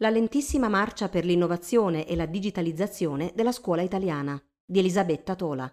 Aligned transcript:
La 0.00 0.10
lentissima 0.10 0.68
marcia 0.68 1.08
per 1.08 1.24
l'innovazione 1.24 2.06
e 2.06 2.14
la 2.14 2.26
digitalizzazione 2.26 3.32
della 3.34 3.50
scuola 3.50 3.82
italiana 3.82 4.40
di 4.64 4.78
Elisabetta 4.78 5.34
Tola. 5.34 5.68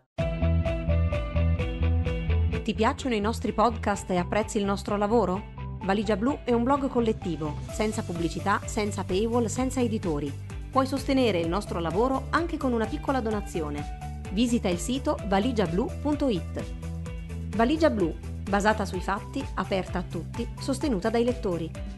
Ti 2.63 2.73
piacciono 2.73 3.13
i 3.13 3.19
nostri 3.19 3.53
podcast 3.53 4.09
e 4.09 4.17
apprezzi 4.17 4.57
il 4.57 4.65
nostro 4.65 4.97
lavoro? 4.97 5.53
Valigia 5.83 6.15
Blu 6.15 6.39
è 6.43 6.53
un 6.53 6.63
blog 6.63 6.88
collettivo, 6.88 7.57
senza 7.71 8.01
pubblicità, 8.01 8.61
senza 8.65 9.03
paywall, 9.03 9.46
senza 9.46 9.79
editori. 9.79 10.33
Puoi 10.71 10.87
sostenere 10.87 11.37
il 11.37 11.47
nostro 11.47 11.79
lavoro 11.79 12.26
anche 12.31 12.57
con 12.57 12.73
una 12.73 12.87
piccola 12.87 13.19
donazione. 13.19 14.23
Visita 14.31 14.67
il 14.67 14.79
sito 14.79 15.19
valigiablu.it. 15.28 16.63
Valigia 17.55 17.91
Blu, 17.91 18.12
basata 18.49 18.85
sui 18.85 19.02
fatti, 19.02 19.45
aperta 19.53 19.99
a 19.99 20.03
tutti, 20.03 20.48
sostenuta 20.59 21.12
dai 21.12 21.23
lettori. 21.23 21.95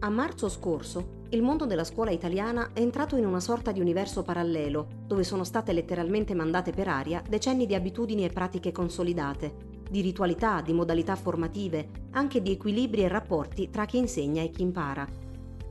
A 0.00 0.10
marzo 0.10 0.48
scorso, 0.48 1.26
il 1.30 1.42
mondo 1.42 1.66
della 1.66 1.82
scuola 1.82 2.12
italiana 2.12 2.70
è 2.72 2.78
entrato 2.78 3.16
in 3.16 3.26
una 3.26 3.40
sorta 3.40 3.72
di 3.72 3.80
universo 3.80 4.22
parallelo, 4.22 4.86
dove 5.04 5.24
sono 5.24 5.42
state 5.42 5.72
letteralmente 5.72 6.34
mandate 6.34 6.70
per 6.70 6.86
aria 6.86 7.20
decenni 7.28 7.66
di 7.66 7.74
abitudini 7.74 8.24
e 8.24 8.28
pratiche 8.28 8.70
consolidate, 8.70 9.56
di 9.90 10.00
ritualità, 10.00 10.60
di 10.60 10.72
modalità 10.72 11.16
formative, 11.16 11.88
anche 12.12 12.40
di 12.40 12.52
equilibri 12.52 13.02
e 13.02 13.08
rapporti 13.08 13.70
tra 13.70 13.86
chi 13.86 13.98
insegna 13.98 14.40
e 14.40 14.50
chi 14.50 14.62
impara. 14.62 15.04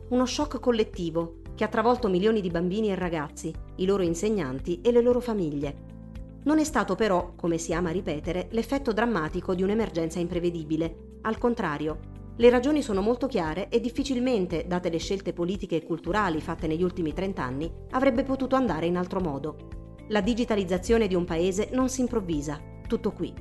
Uno 0.10 0.26
shock 0.26 0.60
collettivo 0.60 1.38
che 1.56 1.64
ha 1.64 1.70
travolto 1.70 2.10
milioni 2.10 2.42
di 2.42 2.50
bambini 2.50 2.90
e 2.90 2.96
ragazzi, 2.96 3.54
i 3.78 3.86
loro 3.86 4.04
insegnanti 4.04 4.82
e 4.82 4.92
le 4.92 5.02
loro 5.02 5.22
famiglie. 5.22 5.86
Non 6.44 6.60
è 6.60 6.66
stato 6.66 6.96
però, 6.96 7.32
come 7.38 7.58
si 7.58 7.74
ama 7.74 7.92
ripetere, 7.92 8.50
l'effetto 8.52 8.92
drammatico 8.92 9.56
di 9.56 9.64
un'emergenza 9.64 10.20
imprevedibile. 10.20 11.16
Al 11.22 11.38
contrario, 11.38 12.16
le 12.40 12.52
ragioni 12.52 12.84
sono 12.84 13.02
molto 13.02 13.26
chiare 13.26 13.68
e 13.70 13.80
difficilmente, 13.80 14.66
date 14.68 14.90
le 14.90 15.00
scelte 15.00 15.34
politiche 15.34 15.78
e 15.78 15.84
culturali 15.84 16.40
fatte 16.40 16.68
negli 16.68 16.84
ultimi 16.84 17.12
trent'anni, 17.12 17.72
avrebbe 17.92 18.24
potuto 18.24 18.56
andare 18.56 18.86
in 18.86 18.96
altro 18.96 19.20
modo. 19.20 19.96
La 20.10 20.22
digitalizzazione 20.22 21.08
di 21.08 21.16
un 21.16 21.26
paese 21.26 21.70
non 21.74 21.90
si 21.90 22.02
improvvisa, 22.02 22.62
tutto 22.88 23.12
qui. 23.12 23.34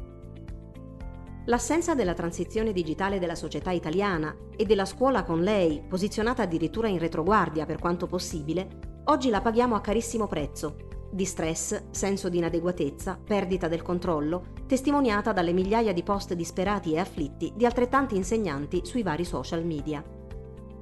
L'assenza 1.44 1.94
della 1.94 2.14
transizione 2.14 2.72
digitale 2.72 3.18
della 3.18 3.34
società 3.34 3.70
italiana 3.70 4.34
e 4.56 4.64
della 4.64 4.86
scuola 4.86 5.24
con 5.24 5.42
lei, 5.42 5.82
posizionata 5.86 6.42
addirittura 6.42 6.88
in 6.88 6.98
retroguardia 6.98 7.66
per 7.66 7.78
quanto 7.78 8.06
possibile, 8.06 9.02
oggi 9.04 9.28
la 9.28 9.42
paghiamo 9.42 9.74
a 9.74 9.80
carissimo 9.82 10.26
prezzo 10.26 10.95
di 11.16 11.24
stress, 11.24 11.84
senso 11.90 12.28
di 12.28 12.36
inadeguatezza, 12.36 13.18
perdita 13.24 13.66
del 13.66 13.80
controllo, 13.80 14.48
testimoniata 14.66 15.32
dalle 15.32 15.54
migliaia 15.54 15.94
di 15.94 16.02
post 16.02 16.34
disperati 16.34 16.92
e 16.92 16.98
afflitti 16.98 17.52
di 17.56 17.64
altrettanti 17.64 18.14
insegnanti 18.14 18.82
sui 18.84 19.02
vari 19.02 19.24
social 19.24 19.64
media. 19.64 20.04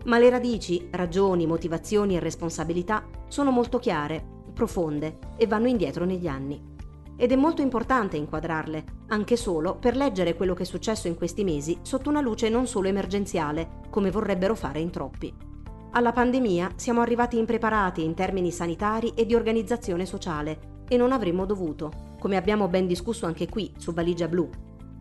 Ma 0.06 0.18
le 0.18 0.28
radici, 0.28 0.88
ragioni, 0.90 1.46
motivazioni 1.46 2.16
e 2.16 2.20
responsabilità 2.20 3.06
sono 3.28 3.52
molto 3.52 3.78
chiare, 3.78 4.22
profonde 4.52 5.18
e 5.36 5.46
vanno 5.46 5.68
indietro 5.68 6.04
negli 6.04 6.26
anni. 6.26 6.72
Ed 7.16 7.30
è 7.30 7.36
molto 7.36 7.62
importante 7.62 8.16
inquadrarle, 8.16 8.84
anche 9.06 9.36
solo 9.36 9.76
per 9.76 9.94
leggere 9.94 10.34
quello 10.34 10.52
che 10.52 10.64
è 10.64 10.66
successo 10.66 11.06
in 11.06 11.14
questi 11.14 11.44
mesi 11.44 11.78
sotto 11.82 12.10
una 12.10 12.20
luce 12.20 12.48
non 12.48 12.66
solo 12.66 12.88
emergenziale, 12.88 13.82
come 13.88 14.10
vorrebbero 14.10 14.56
fare 14.56 14.80
in 14.80 14.90
troppi. 14.90 15.53
Alla 15.96 16.10
pandemia 16.10 16.72
siamo 16.74 17.02
arrivati 17.02 17.38
impreparati 17.38 18.02
in 18.02 18.14
termini 18.14 18.50
sanitari 18.50 19.12
e 19.14 19.24
di 19.26 19.36
organizzazione 19.36 20.06
sociale 20.06 20.82
e 20.88 20.96
non 20.96 21.12
avremmo 21.12 21.46
dovuto, 21.46 22.16
come 22.18 22.36
abbiamo 22.36 22.66
ben 22.66 22.88
discusso 22.88 23.26
anche 23.26 23.48
qui 23.48 23.72
su 23.78 23.92
Valigia 23.92 24.26
Blu. 24.26 24.50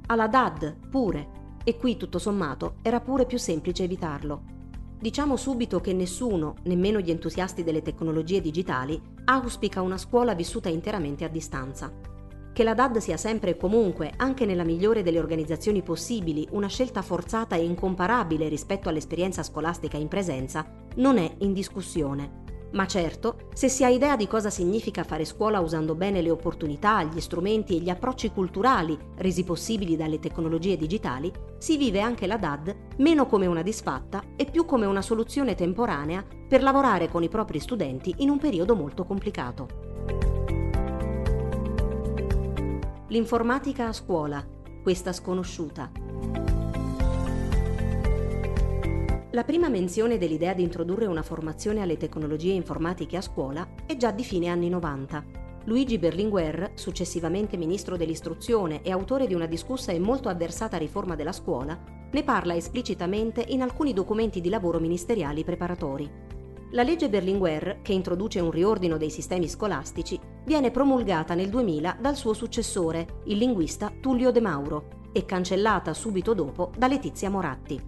Alla 0.06 0.28
DAD 0.28 0.90
pure, 0.92 1.58
e 1.64 1.78
qui 1.78 1.98
tutto 1.98 2.20
sommato 2.20 2.76
era 2.84 3.00
pure 3.00 3.26
più 3.26 3.40
semplice 3.40 3.86
evitarlo. 3.86 4.44
Diciamo 5.00 5.36
subito 5.36 5.82
che 5.82 5.94
nessuno, 5.94 6.58
nemmeno 6.66 7.00
gli 7.00 7.10
entusiasti 7.10 7.64
delle 7.64 7.82
tecnologie 7.82 8.40
digitali, 8.40 9.02
auspica 9.26 9.82
una 9.82 9.98
scuola 9.98 10.36
vissuta 10.36 10.70
interamente 10.70 11.26
a 11.26 11.28
distanza. 11.28 11.92
Che 12.54 12.64
la 12.64 12.76
DAD 12.76 12.98
sia 13.00 13.18
sempre 13.18 13.50
e 13.50 13.58
comunque, 13.58 14.14
anche 14.16 14.46
nella 14.46 14.64
migliore 14.64 15.02
delle 15.02 15.18
organizzazioni 15.18 15.82
possibili, 15.82 16.48
una 16.52 16.68
scelta 16.68 17.02
forzata 17.02 17.56
e 17.56 17.64
incomparabile 17.64 18.48
rispetto 18.48 18.90
all'esperienza 18.90 19.42
scolastica 19.42 19.98
in 19.98 20.08
presenza, 20.08 20.64
non 20.98 21.18
è 21.18 21.34
in 21.40 21.52
discussione. 21.52 22.42
Ma 22.74 22.86
certo, 22.86 23.50
se 23.54 23.70
si 23.70 23.84
ha 23.84 23.90
idea 23.90 24.16
di 24.16 24.28
cosa 24.28 24.52
significa 24.52 25.04
fare 25.04 25.26
scuola 25.26 25.62
usando 25.62 25.96
bene 25.96 26.22
le 26.22 26.30
opportunità, 26.30 27.02
gli 27.04 27.20
strumenti 27.20 27.76
e 27.76 27.80
gli 27.80 27.90
approcci 27.90 28.30
culturali 28.30 28.96
resi 29.16 29.44
possibili 29.44 29.96
dalle 29.96 30.20
tecnologie 30.20 30.78
digitali, 30.78 31.32
si 31.58 31.76
vive 31.76 32.02
anche 32.02 32.28
la 32.28 32.38
DAD 32.38 32.76
meno 32.98 33.26
come 33.26 33.48
una 33.48 33.64
disfatta 33.64 34.22
e 34.36 34.46
più 34.46 34.66
come 34.66 34.86
una 34.86 35.02
soluzione 35.02 35.56
temporanea 35.56 36.24
per 36.48 36.62
lavorare 36.62 37.10
con 37.10 37.24
i 37.24 37.30
propri 37.30 37.60
studenti 37.60 38.14
in 38.18 38.30
un 38.30 38.38
periodo 38.38 38.76
molto 38.76 39.06
complicato. 39.06 40.73
L'informatica 43.14 43.90
a 43.90 43.94
scuola, 43.94 44.44
questa 44.82 45.14
sconosciuta. 45.14 45.92
La 49.30 49.44
prima 49.44 49.70
menzione 49.70 50.18
dell'idea 50.18 50.56
di 50.56 50.64
introdurre 50.64 51.06
una 51.06 51.22
formazione 51.22 51.84
alle 51.84 51.98
tecnologie 51.98 52.54
informatiche 52.54 53.18
a 53.18 53.22
scuola 53.22 53.68
è 53.86 53.96
già 53.98 54.10
di 54.10 54.24
fine 54.24 54.48
anni 54.48 54.68
90. 54.68 55.26
Luigi 55.66 56.00
Berlinguer, 56.00 56.72
successivamente 56.74 57.56
ministro 57.56 57.98
dell'istruzione 57.98 58.82
e 58.82 58.90
autore 58.90 59.28
di 59.28 59.36
una 59.36 59.46
discussa 59.46 59.92
e 59.92 60.00
molto 60.00 60.28
avversata 60.28 60.78
riforma 60.78 61.16
della 61.16 61.34
scuola, 61.34 61.80
ne 62.12 62.24
parla 62.24 62.56
esplicitamente 62.56 63.46
in 63.48 63.62
alcuni 63.62 63.94
documenti 63.94 64.42
di 64.42 64.50
lavoro 64.50 64.80
ministeriali 64.80 65.44
preparatori. 65.44 66.33
La 66.74 66.82
legge 66.82 67.08
Berlinguer, 67.08 67.82
che 67.84 67.94
introduce 67.94 68.40
un 68.40 68.50
riordino 68.50 68.98
dei 68.98 69.12
sistemi 69.12 69.48
scolastici, 69.48 70.20
viene 70.44 70.72
promulgata 70.72 71.36
nel 71.36 71.50
2000 71.50 71.98
dal 72.02 72.16
suo 72.16 72.34
successore, 72.34 73.22
il 73.26 73.38
linguista 73.38 73.94
Tullio 74.02 74.32
De 74.32 74.42
Mauro, 74.42 75.02
e 75.12 75.24
cancellata 75.24 75.94
subito 75.94 76.34
dopo 76.34 76.72
da 76.76 76.88
Letizia 76.88 77.30
Moratti. 77.30 77.80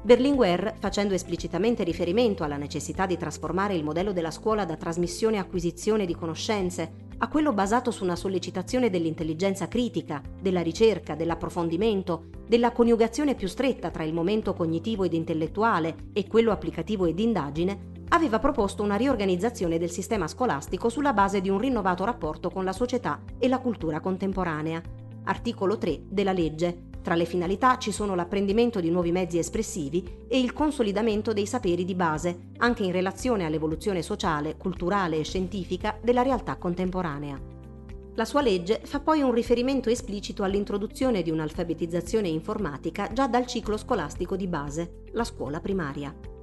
Berlinguer, 0.00 0.76
facendo 0.78 1.12
esplicitamente 1.12 1.84
riferimento 1.84 2.44
alla 2.44 2.56
necessità 2.56 3.04
di 3.04 3.18
trasformare 3.18 3.74
il 3.74 3.84
modello 3.84 4.14
della 4.14 4.30
scuola 4.30 4.64
da 4.64 4.76
trasmissione 4.76 5.36
e 5.36 5.40
acquisizione 5.40 6.06
di 6.06 6.14
conoscenze 6.14 6.92
a 7.18 7.28
quello 7.28 7.52
basato 7.52 7.90
su 7.90 8.04
una 8.04 8.16
sollecitazione 8.16 8.88
dell'intelligenza 8.88 9.68
critica, 9.68 10.22
della 10.40 10.62
ricerca, 10.62 11.14
dell'approfondimento, 11.14 12.24
della 12.48 12.72
coniugazione 12.72 13.34
più 13.34 13.48
stretta 13.48 13.90
tra 13.90 14.02
il 14.02 14.14
momento 14.14 14.54
cognitivo 14.54 15.04
ed 15.04 15.12
intellettuale 15.12 16.08
e 16.14 16.26
quello 16.26 16.52
applicativo 16.52 17.04
ed 17.04 17.18
indagine, 17.18 17.92
aveva 18.08 18.38
proposto 18.38 18.82
una 18.82 18.96
riorganizzazione 18.96 19.78
del 19.78 19.90
sistema 19.90 20.28
scolastico 20.28 20.88
sulla 20.88 21.12
base 21.12 21.40
di 21.40 21.48
un 21.48 21.58
rinnovato 21.58 22.04
rapporto 22.04 22.50
con 22.50 22.64
la 22.64 22.72
società 22.72 23.20
e 23.38 23.48
la 23.48 23.58
cultura 23.58 24.00
contemporanea. 24.00 24.80
Articolo 25.24 25.78
3 25.78 26.02
della 26.08 26.32
legge. 26.32 26.90
Tra 27.02 27.14
le 27.14 27.24
finalità 27.26 27.76
ci 27.76 27.92
sono 27.92 28.14
l'apprendimento 28.14 28.80
di 28.80 28.90
nuovi 28.90 29.12
mezzi 29.12 29.38
espressivi 29.38 30.24
e 30.26 30.38
il 30.38 30.52
consolidamento 30.52 31.32
dei 31.32 31.46
saperi 31.46 31.84
di 31.84 31.94
base, 31.94 32.50
anche 32.58 32.82
in 32.82 32.92
relazione 32.92 33.44
all'evoluzione 33.44 34.00
sociale, 34.00 34.56
culturale 34.56 35.18
e 35.18 35.24
scientifica 35.24 35.98
della 36.02 36.22
realtà 36.22 36.56
contemporanea. 36.56 37.38
La 38.14 38.24
sua 38.24 38.42
legge 38.42 38.80
fa 38.84 39.00
poi 39.00 39.22
un 39.22 39.32
riferimento 39.32 39.90
esplicito 39.90 40.44
all'introduzione 40.44 41.22
di 41.22 41.30
un'alfabetizzazione 41.30 42.28
informatica 42.28 43.12
già 43.12 43.26
dal 43.26 43.44
ciclo 43.44 43.76
scolastico 43.76 44.36
di 44.36 44.46
base, 44.46 45.02
la 45.12 45.24
scuola 45.24 45.60
primaria. 45.60 46.33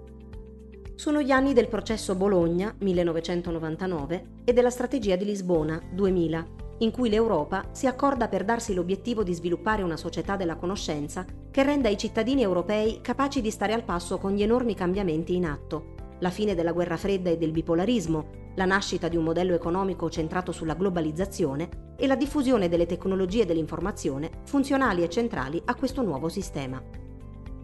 Sono 1.01 1.19
gli 1.19 1.31
anni 1.31 1.53
del 1.53 1.67
processo 1.67 2.13
Bologna 2.13 2.75
1999 2.77 4.25
e 4.43 4.53
della 4.53 4.69
strategia 4.69 5.15
di 5.15 5.25
Lisbona 5.25 5.81
2000, 5.91 6.45
in 6.77 6.91
cui 6.91 7.09
l'Europa 7.09 7.69
si 7.71 7.87
accorda 7.87 8.27
per 8.27 8.45
darsi 8.45 8.75
l'obiettivo 8.75 9.23
di 9.23 9.33
sviluppare 9.33 9.81
una 9.81 9.97
società 9.97 10.35
della 10.35 10.57
conoscenza 10.57 11.25
che 11.49 11.63
renda 11.63 11.89
i 11.89 11.97
cittadini 11.97 12.43
europei 12.43 13.01
capaci 13.01 13.41
di 13.41 13.49
stare 13.49 13.73
al 13.73 13.83
passo 13.83 14.19
con 14.19 14.33
gli 14.33 14.43
enormi 14.43 14.75
cambiamenti 14.75 15.33
in 15.33 15.47
atto, 15.47 15.95
la 16.19 16.29
fine 16.29 16.53
della 16.53 16.71
guerra 16.71 16.97
fredda 16.97 17.31
e 17.31 17.37
del 17.39 17.49
bipolarismo, 17.49 18.51
la 18.53 18.65
nascita 18.65 19.07
di 19.07 19.17
un 19.17 19.23
modello 19.23 19.55
economico 19.55 20.07
centrato 20.07 20.51
sulla 20.51 20.75
globalizzazione 20.75 21.95
e 21.97 22.05
la 22.05 22.15
diffusione 22.15 22.69
delle 22.69 22.85
tecnologie 22.85 23.47
dell'informazione 23.47 24.29
funzionali 24.45 25.01
e 25.01 25.09
centrali 25.09 25.59
a 25.65 25.73
questo 25.73 26.03
nuovo 26.03 26.29
sistema. 26.29 26.79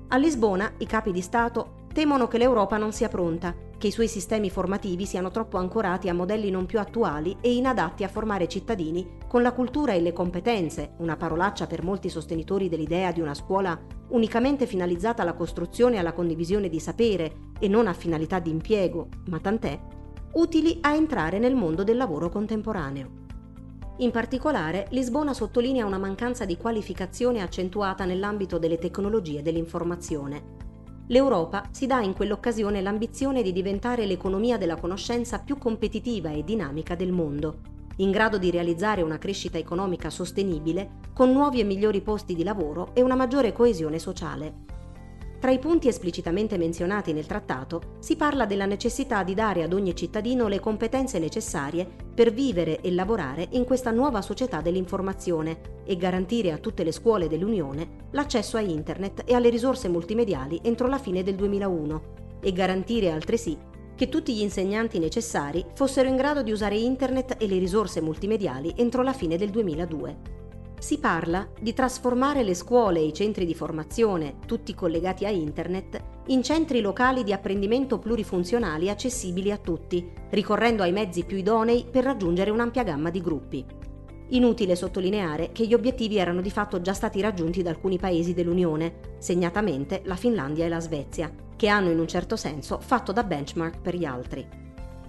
A 0.07 0.17
Lisbona 0.17 0.71
i 0.79 0.87
capi 0.87 1.11
di 1.11 1.21
Stato 1.21 1.85
temono 1.97 2.27
che 2.27 2.37
l'Europa 2.37 2.77
non 2.77 2.93
sia 2.93 3.09
pronta, 3.09 3.55
che 3.75 3.87
i 3.87 3.91
suoi 3.91 4.07
sistemi 4.07 4.51
formativi 4.51 5.07
siano 5.07 5.31
troppo 5.31 5.57
ancorati 5.57 6.09
a 6.09 6.13
modelli 6.13 6.51
non 6.51 6.67
più 6.67 6.77
attuali 6.77 7.35
e 7.41 7.55
inadatti 7.55 8.03
a 8.03 8.07
formare 8.07 8.47
cittadini 8.47 9.17
con 9.27 9.41
la 9.41 9.51
cultura 9.51 9.93
e 9.93 10.01
le 10.01 10.13
competenze, 10.13 10.93
una 10.97 11.17
parolaccia 11.17 11.65
per 11.65 11.83
molti 11.83 12.09
sostenitori 12.09 12.69
dell'idea 12.69 13.11
di 13.11 13.19
una 13.19 13.33
scuola 13.33 13.75
unicamente 14.09 14.67
finalizzata 14.67 15.23
alla 15.23 15.33
costruzione 15.33 15.95
e 15.95 15.97
alla 15.97 16.13
condivisione 16.13 16.69
di 16.69 16.79
sapere 16.79 17.49
e 17.59 17.67
non 17.67 17.87
a 17.87 17.93
finalità 17.93 18.37
di 18.37 18.51
impiego, 18.51 19.07
ma 19.29 19.39
tant'è, 19.39 19.79
utili 20.33 20.77
a 20.81 20.93
entrare 20.93 21.39
nel 21.39 21.55
mondo 21.55 21.83
del 21.83 21.97
lavoro 21.97 22.29
contemporaneo. 22.29 23.09
In 23.97 24.11
particolare, 24.11 24.85
Lisbona 24.91 25.33
sottolinea 25.33 25.83
una 25.83 25.97
mancanza 25.97 26.45
di 26.45 26.57
qualificazione 26.57 27.41
accentuata 27.41 28.05
nell'ambito 28.05 28.59
delle 28.59 28.77
tecnologie 28.77 29.41
dell'informazione. 29.41 30.56
L'Europa 31.09 31.63
si 31.71 31.87
dà 31.87 32.01
in 32.01 32.13
quell'occasione 32.13 32.81
l'ambizione 32.81 33.41
di 33.41 33.53
diventare 33.53 34.05
l'economia 34.05 34.57
della 34.57 34.75
conoscenza 34.75 35.39
più 35.39 35.57
competitiva 35.57 36.31
e 36.31 36.43
dinamica 36.43 36.95
del 36.95 37.13
mondo, 37.13 37.59
in 37.97 38.11
grado 38.11 38.37
di 38.37 38.51
realizzare 38.51 39.01
una 39.01 39.17
crescita 39.17 39.57
economica 39.57 40.09
sostenibile, 40.09 40.99
con 41.13 41.31
nuovi 41.31 41.61
e 41.61 41.63
migliori 41.63 42.01
posti 42.01 42.35
di 42.35 42.43
lavoro 42.43 42.89
e 42.93 43.01
una 43.01 43.15
maggiore 43.15 43.53
coesione 43.53 43.99
sociale. 43.99 44.76
Tra 45.39 45.51
i 45.51 45.59
punti 45.59 45.87
esplicitamente 45.87 46.57
menzionati 46.57 47.13
nel 47.13 47.27
trattato 47.27 47.97
si 47.99 48.15
parla 48.15 48.47
della 48.47 48.65
necessità 48.65 49.21
di 49.21 49.35
dare 49.35 49.61
ad 49.61 49.71
ogni 49.71 49.95
cittadino 49.95 50.47
le 50.47 50.59
competenze 50.59 51.19
necessarie 51.19 51.87
per 52.13 52.33
vivere 52.33 52.81
e 52.81 52.91
lavorare 52.91 53.47
in 53.51 53.63
questa 53.63 53.91
nuova 53.91 54.23
società 54.23 54.61
dell'informazione 54.61 55.83
e 55.85 55.95
garantire 55.95 56.51
a 56.51 56.57
tutte 56.57 56.83
le 56.83 56.91
scuole 56.91 57.27
dell'Unione 57.27 58.07
l'accesso 58.11 58.57
a 58.57 58.61
Internet 58.61 59.23
e 59.25 59.35
alle 59.35 59.49
risorse 59.49 59.87
multimediali 59.89 60.59
entro 60.63 60.87
la 60.87 60.97
fine 60.97 61.21
del 61.21 61.35
2001 61.35 62.39
e 62.41 62.51
garantire 62.51 63.11
altresì 63.11 63.55
che 63.95 64.09
tutti 64.09 64.35
gli 64.35 64.41
insegnanti 64.41 64.97
necessari 64.97 65.63
fossero 65.75 66.07
in 66.07 66.15
grado 66.15 66.41
di 66.41 66.51
usare 66.51 66.77
Internet 66.77 67.35
e 67.39 67.47
le 67.47 67.59
risorse 67.59 68.01
multimediali 68.01 68.73
entro 68.75 69.03
la 69.03 69.13
fine 69.13 69.37
del 69.37 69.51
2002. 69.51 70.45
Si 70.79 70.99
parla 70.99 71.47
di 71.59 71.73
trasformare 71.73 72.43
le 72.43 72.53
scuole 72.53 72.99
e 72.99 73.05
i 73.05 73.13
centri 73.13 73.45
di 73.45 73.55
formazione, 73.55 74.35
tutti 74.45 74.75
collegati 74.75 75.25
a 75.25 75.29
Internet, 75.29 76.01
in 76.27 76.43
centri 76.43 76.81
locali 76.81 77.23
di 77.23 77.33
apprendimento 77.33 77.97
plurifunzionali 77.97 78.87
accessibili 78.89 79.51
a 79.51 79.57
tutti, 79.57 80.07
ricorrendo 80.29 80.83
ai 80.83 80.91
mezzi 80.91 81.25
più 81.25 81.35
idonei 81.35 81.85
per 81.89 82.03
raggiungere 82.03 82.51
un'ampia 82.51 82.83
gamma 82.83 83.09
di 83.09 83.21
gruppi. 83.21 83.65
Inutile 84.29 84.75
sottolineare 84.75 85.51
che 85.51 85.65
gli 85.65 85.73
obiettivi 85.73 86.17
erano 86.17 86.41
di 86.41 86.51
fatto 86.51 86.79
già 86.79 86.93
stati 86.93 87.21
raggiunti 87.21 87.63
da 87.63 87.71
alcuni 87.71 87.97
paesi 87.97 88.35
dell'Unione, 88.35 89.15
segnatamente 89.17 90.01
la 90.05 90.15
Finlandia 90.15 90.65
e 90.65 90.69
la 90.69 90.79
Svezia, 90.79 91.33
che 91.55 91.67
hanno 91.69 91.89
in 91.89 91.97
un 91.97 92.07
certo 92.07 92.35
senso 92.35 92.79
fatto 92.79 93.11
da 93.11 93.23
benchmark 93.23 93.81
per 93.81 93.95
gli 93.95 94.05
altri. 94.05 94.45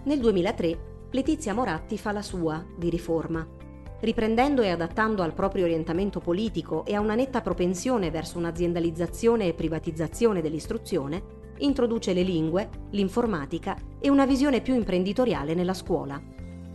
Nel 0.04 0.18
2003 0.18 0.96
Letizia 1.10 1.52
Moratti 1.52 1.98
fa 1.98 2.12
la 2.12 2.22
sua 2.22 2.64
di 2.76 2.88
riforma 2.90 3.57
riprendendo 4.00 4.62
e 4.62 4.70
adattando 4.70 5.22
al 5.22 5.34
proprio 5.34 5.64
orientamento 5.64 6.20
politico 6.20 6.84
e 6.84 6.94
a 6.94 7.00
una 7.00 7.14
netta 7.14 7.40
propensione 7.40 8.10
verso 8.10 8.38
un'aziendalizzazione 8.38 9.46
e 9.46 9.54
privatizzazione 9.54 10.40
dell'istruzione, 10.40 11.22
introduce 11.58 12.12
le 12.12 12.22
lingue, 12.22 12.68
l'informatica 12.90 13.76
e 13.98 14.08
una 14.08 14.26
visione 14.26 14.60
più 14.60 14.74
imprenditoriale 14.74 15.54
nella 15.54 15.74
scuola. 15.74 16.20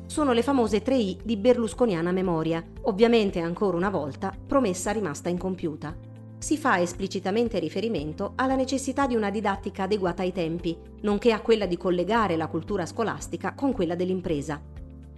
Sono 0.06 0.34
le 0.34 0.44
famose 0.44 0.84
3I 0.84 1.20
di 1.24 1.38
berlusconiana 1.38 2.12
memoria, 2.12 2.64
ovviamente 2.81 3.40
ancora 3.40 3.78
una 3.78 3.90
volta 3.90 4.36
promessa 4.46 4.92
rimasta 4.92 5.30
incompiuta. 5.30 5.96
Si 6.38 6.58
fa 6.58 6.78
esplicitamente 6.81 7.58
riferimento 7.58 8.34
alla 8.36 8.56
necessità 8.56 9.08
di 9.08 9.16
una 9.16 9.30
didattica 9.30 9.84
adeguata 9.84 10.24
ai 10.24 10.34
tempi, 10.34 10.78
nonché 11.02 11.31
a 11.31 11.40
quella 11.40 11.66
di 11.66 11.78
collegare 11.78 12.36
la 12.36 12.48
cultura 12.48 12.86
scolastica 12.86 13.54
con 13.54 13.72
quella 13.72 13.96
dell'impresa. 13.96 14.62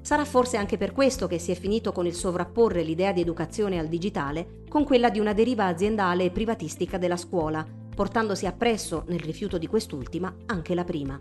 Sarà 0.06 0.24
forse 0.24 0.56
anche 0.58 0.78
per 0.78 0.92
questo 0.92 1.26
che 1.26 1.40
si 1.40 1.50
è 1.50 1.56
finito 1.56 1.92
con 1.92 2.06
il 2.06 2.14
sovrapporre 2.14 2.84
l'idea 2.84 3.12
di 3.12 3.22
educazione 3.22 3.80
al 3.80 3.88
digitale 3.88 4.62
con 4.70 4.84
quella 4.84 5.10
di 5.10 5.20
una 5.20 5.34
deriva 5.34 5.66
aziendale 5.66 6.26
e 6.26 6.30
privatistica 6.30 7.00
della 7.00 7.18
scuola, 7.18 7.66
portandosi 7.96 8.46
appresso, 8.46 9.06
nel 9.08 9.18
rifiuto 9.18 9.58
di 9.58 9.66
quest'ultima, 9.66 10.32
anche 10.46 10.76
la 10.76 10.84
prima. 10.84 11.20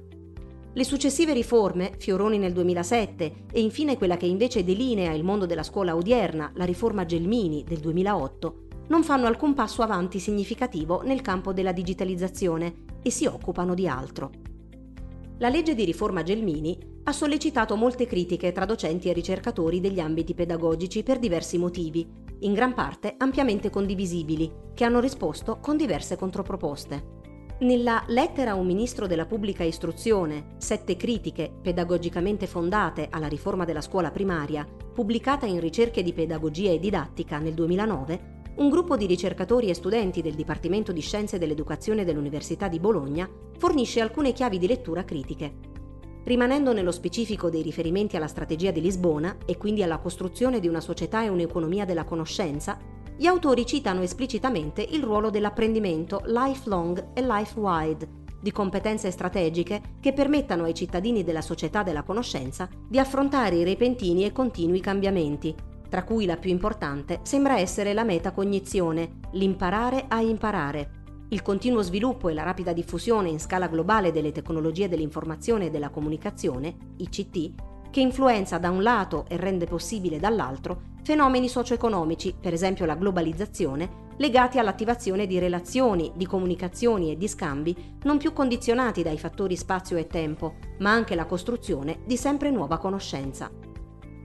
Le 0.70 0.84
successive 0.84 1.32
riforme, 1.32 1.94
Fioroni 1.96 2.36
nel 2.36 2.52
2007 2.52 3.34
e 3.50 3.60
infine 3.62 3.96
quella 3.96 4.18
che 4.18 4.26
invece 4.26 4.64
delinea 4.64 5.12
il 5.12 5.24
mondo 5.24 5.46
della 5.46 5.62
scuola 5.62 5.96
odierna, 5.96 6.52
la 6.54 6.66
riforma 6.66 7.06
Gelmini 7.06 7.64
del 7.66 7.78
2008, 7.78 8.66
non 8.88 9.02
fanno 9.02 9.26
alcun 9.26 9.54
passo 9.54 9.80
avanti 9.80 10.18
significativo 10.18 11.00
nel 11.00 11.22
campo 11.22 11.54
della 11.54 11.72
digitalizzazione 11.72 12.74
e 13.02 13.08
si 13.08 13.24
occupano 13.24 13.72
di 13.72 13.88
altro. 13.88 14.30
La 15.38 15.48
legge 15.48 15.74
di 15.74 15.86
riforma 15.86 16.22
Gelmini 16.22 16.92
ha 17.06 17.12
sollecitato 17.12 17.76
molte 17.76 18.06
critiche 18.06 18.52
tra 18.52 18.64
docenti 18.64 19.10
e 19.10 19.12
ricercatori 19.12 19.78
degli 19.80 20.00
ambiti 20.00 20.34
pedagogici 20.34 21.02
per 21.02 21.18
diversi 21.18 21.58
motivi, 21.58 22.08
in 22.40 22.54
gran 22.54 22.72
parte 22.72 23.14
ampiamente 23.18 23.68
condivisibili, 23.68 24.50
che 24.72 24.84
hanno 24.84 25.00
risposto 25.00 25.58
con 25.60 25.76
diverse 25.76 26.16
controproposte. 26.16 27.12
Nella 27.60 28.02
Lettera 28.08 28.52
a 28.52 28.54
un 28.54 28.66
ministro 28.66 29.06
della 29.06 29.26
pubblica 29.26 29.64
istruzione, 29.64 30.54
sette 30.56 30.96
critiche 30.96 31.52
pedagogicamente 31.62 32.46
fondate 32.46 33.08
alla 33.10 33.28
riforma 33.28 33.64
della 33.64 33.82
scuola 33.82 34.10
primaria, 34.10 34.66
pubblicata 34.66 35.46
in 35.46 35.60
Ricerche 35.60 36.02
di 36.02 36.12
pedagogia 36.12 36.70
e 36.70 36.78
didattica 36.78 37.38
nel 37.38 37.54
2009, 37.54 38.32
un 38.56 38.70
gruppo 38.70 38.96
di 38.96 39.06
ricercatori 39.06 39.68
e 39.68 39.74
studenti 39.74 40.22
del 40.22 40.34
Dipartimento 40.34 40.90
di 40.90 41.00
Scienze 41.00 41.38
dell'Educazione 41.38 42.04
dell'Università 42.04 42.68
di 42.68 42.80
Bologna 42.80 43.28
fornisce 43.58 44.00
alcune 44.00 44.32
chiavi 44.32 44.58
di 44.58 44.66
lettura 44.66 45.04
critiche. 45.04 45.72
Rimanendo 46.24 46.72
nello 46.72 46.90
specifico 46.90 47.50
dei 47.50 47.60
riferimenti 47.60 48.16
alla 48.16 48.28
strategia 48.28 48.70
di 48.70 48.80
Lisbona 48.80 49.36
e 49.44 49.58
quindi 49.58 49.82
alla 49.82 49.98
costruzione 49.98 50.58
di 50.58 50.68
una 50.68 50.80
società 50.80 51.22
e 51.22 51.28
un'economia 51.28 51.84
della 51.84 52.04
conoscenza, 52.04 52.78
gli 53.14 53.26
autori 53.26 53.66
citano 53.66 54.00
esplicitamente 54.00 54.80
il 54.82 55.02
ruolo 55.02 55.28
dell'apprendimento 55.28 56.22
lifelong 56.24 57.10
e 57.12 57.20
life-wide, 57.20 58.08
di 58.40 58.50
competenze 58.52 59.10
strategiche 59.10 59.80
che 60.00 60.14
permettano 60.14 60.64
ai 60.64 60.74
cittadini 60.74 61.24
della 61.24 61.42
società 61.42 61.82
della 61.82 62.02
conoscenza 62.02 62.68
di 62.88 62.98
affrontare 62.98 63.56
i 63.56 63.64
repentini 63.64 64.24
e 64.24 64.32
continui 64.32 64.80
cambiamenti, 64.80 65.54
tra 65.90 66.04
cui 66.04 66.24
la 66.24 66.38
più 66.38 66.50
importante 66.50 67.20
sembra 67.22 67.58
essere 67.58 67.92
la 67.92 68.02
metacognizione, 68.02 69.20
l'imparare 69.32 70.06
a 70.08 70.22
imparare, 70.22 71.03
il 71.28 71.42
continuo 71.42 71.82
sviluppo 71.82 72.28
e 72.28 72.34
la 72.34 72.42
rapida 72.42 72.72
diffusione 72.72 73.28
in 73.28 73.40
scala 73.40 73.68
globale 73.68 74.12
delle 74.12 74.32
tecnologie 74.32 74.88
dell'informazione 74.88 75.66
e 75.66 75.70
della 75.70 75.90
comunicazione, 75.90 76.76
ICT, 76.96 77.90
che 77.90 78.00
influenza 78.00 78.58
da 78.58 78.70
un 78.70 78.82
lato 78.82 79.24
e 79.28 79.36
rende 79.36 79.66
possibile 79.66 80.18
dall'altro 80.18 80.92
fenomeni 81.04 81.48
socio-economici, 81.48 82.34
per 82.40 82.52
esempio 82.52 82.86
la 82.86 82.96
globalizzazione, 82.96 84.02
legati 84.16 84.58
all'attivazione 84.58 85.26
di 85.26 85.38
relazioni, 85.38 86.12
di 86.14 86.26
comunicazioni 86.26 87.10
e 87.10 87.16
di 87.16 87.28
scambi 87.28 87.96
non 88.04 88.16
più 88.16 88.32
condizionati 88.32 89.02
dai 89.02 89.18
fattori 89.18 89.54
spazio 89.54 89.96
e 89.96 90.06
tempo, 90.06 90.54
ma 90.78 90.92
anche 90.92 91.14
la 91.14 91.26
costruzione 91.26 92.00
di 92.06 92.16
sempre 92.16 92.50
nuova 92.50 92.78
conoscenza. 92.78 93.50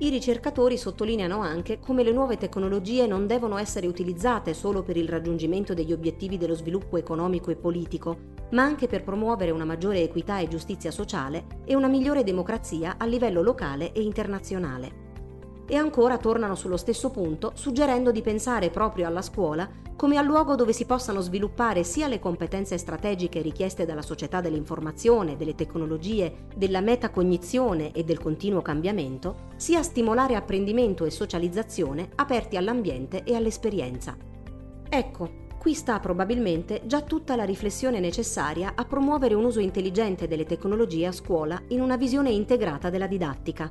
I 0.02 0.08
ricercatori 0.08 0.78
sottolineano 0.78 1.42
anche 1.42 1.78
come 1.78 2.04
le 2.04 2.14
nuove 2.14 2.38
tecnologie 2.38 3.06
non 3.06 3.28
devono 3.28 3.58
essere 3.58 3.86
utilizzate 3.86 4.54
solo 4.54 4.82
per 4.82 4.96
il 4.96 5.10
raggiungimento 5.10 5.74
degli 5.74 5.92
obiettivi 5.92 6.38
dello 6.38 6.56
sviluppo 6.56 6.96
economico 6.96 7.52
e 7.52 7.58
politico, 7.58 8.18
ma 8.52 8.64
anche 8.64 8.88
per 8.88 9.04
promuovere 9.04 9.52
una 9.52 9.66
maggiore 9.66 10.02
equità 10.02 10.40
e 10.40 10.48
giustizia 10.48 10.90
sociale 10.90 11.46
e 11.66 11.76
una 11.76 11.90
migliore 11.90 12.24
democrazia 12.24 12.96
a 12.98 13.06
livello 13.06 13.42
locale 13.42 13.92
e 13.92 14.02
internazionale 14.02 15.08
e 15.70 15.78
ancora 15.78 16.18
tornano 16.18 16.56
sullo 16.56 16.78
stesso 16.78 17.12
punto 17.12 17.52
suggerendo 17.54 18.12
di 18.12 18.24
pensare 18.24 18.72
proprio 18.72 19.06
alla 19.06 19.22
scuola 19.22 19.70
come 19.96 20.18
al 20.18 20.26
luogo 20.26 20.56
dove 20.56 20.74
si 20.74 20.86
possano 20.86 21.20
sviluppare 21.20 21.84
sia 21.84 22.08
le 22.08 22.20
competenze 22.20 22.78
strategiche 22.78 23.42
richieste 23.42 23.86
dalla 23.86 24.02
società 24.02 24.40
dell'informazione, 24.40 25.36
delle 25.36 25.56
tecnologie, 25.56 26.48
della 26.56 26.80
metacognizione 26.80 27.92
e 27.92 28.06
del 28.06 28.18
continuo 28.18 28.62
cambiamento, 28.62 29.48
sia 29.58 29.84
stimolare 29.84 30.36
apprendimento 30.36 31.04
e 31.04 31.12
socializzazione 31.12 32.10
aperti 32.16 32.56
all'ambiente 32.56 33.24
e 33.26 33.36
all'esperienza. 33.36 34.16
Ecco, 34.88 35.48
qui 35.60 35.74
sta 35.74 36.00
probabilmente 36.00 36.84
già 36.86 37.02
tutta 37.02 37.36
la 37.36 37.44
riflessione 37.44 38.00
necessaria 38.00 38.72
a 38.76 38.86
promuovere 38.86 39.36
un 39.36 39.44
uso 39.44 39.60
intelligente 39.60 40.28
delle 40.28 40.46
tecnologie 40.46 41.08
a 41.08 41.12
scuola 41.12 41.62
in 41.68 41.82
una 41.82 41.98
visione 41.98 42.30
integrata 42.30 42.90
della 42.90 43.08
didattica, 43.08 43.70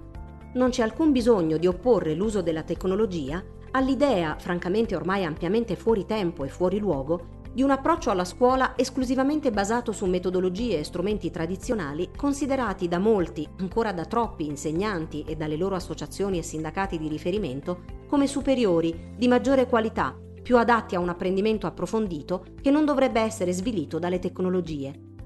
non 0.58 0.70
c'è 0.70 0.82
alcun 0.82 1.12
bisogno 1.12 1.56
di 1.56 1.68
opporre 1.68 2.14
l'uso 2.14 2.42
della 2.42 2.64
tecnologia 2.64 3.42
all'idea, 3.70 4.36
francamente 4.38 4.96
ormai 4.96 5.24
ampiamente 5.24 5.76
fuori 5.76 6.04
tempo 6.04 6.42
e 6.44 6.48
fuori 6.48 6.80
luogo, 6.80 7.36
di 7.52 7.62
un 7.62 7.70
approccio 7.70 8.10
alla 8.10 8.24
scuola 8.24 8.72
esclusivamente 8.76 9.52
basato 9.52 9.92
su 9.92 10.04
metodologie 10.06 10.80
e 10.80 10.84
strumenti 10.84 11.30
tradizionali 11.30 12.10
considerati 12.14 12.88
da 12.88 12.98
molti, 12.98 13.48
ancora 13.58 13.92
da 13.92 14.04
troppi 14.04 14.46
insegnanti 14.46 15.22
e 15.22 15.36
dalle 15.36 15.56
loro 15.56 15.76
associazioni 15.76 16.38
e 16.38 16.42
sindacati 16.42 16.98
di 16.98 17.08
riferimento, 17.08 17.82
come 18.08 18.26
superiori, 18.26 19.12
di 19.16 19.28
maggiore 19.28 19.66
qualità, 19.66 20.16
più 20.42 20.56
adatti 20.56 20.96
a 20.96 21.00
un 21.00 21.08
apprendimento 21.08 21.68
approfondito 21.68 22.46
che 22.60 22.70
non 22.70 22.84
dovrebbe 22.84 23.20
essere 23.20 23.52
svilito 23.52 24.00
dalle 24.00 24.18
tecnologie. 24.18 25.17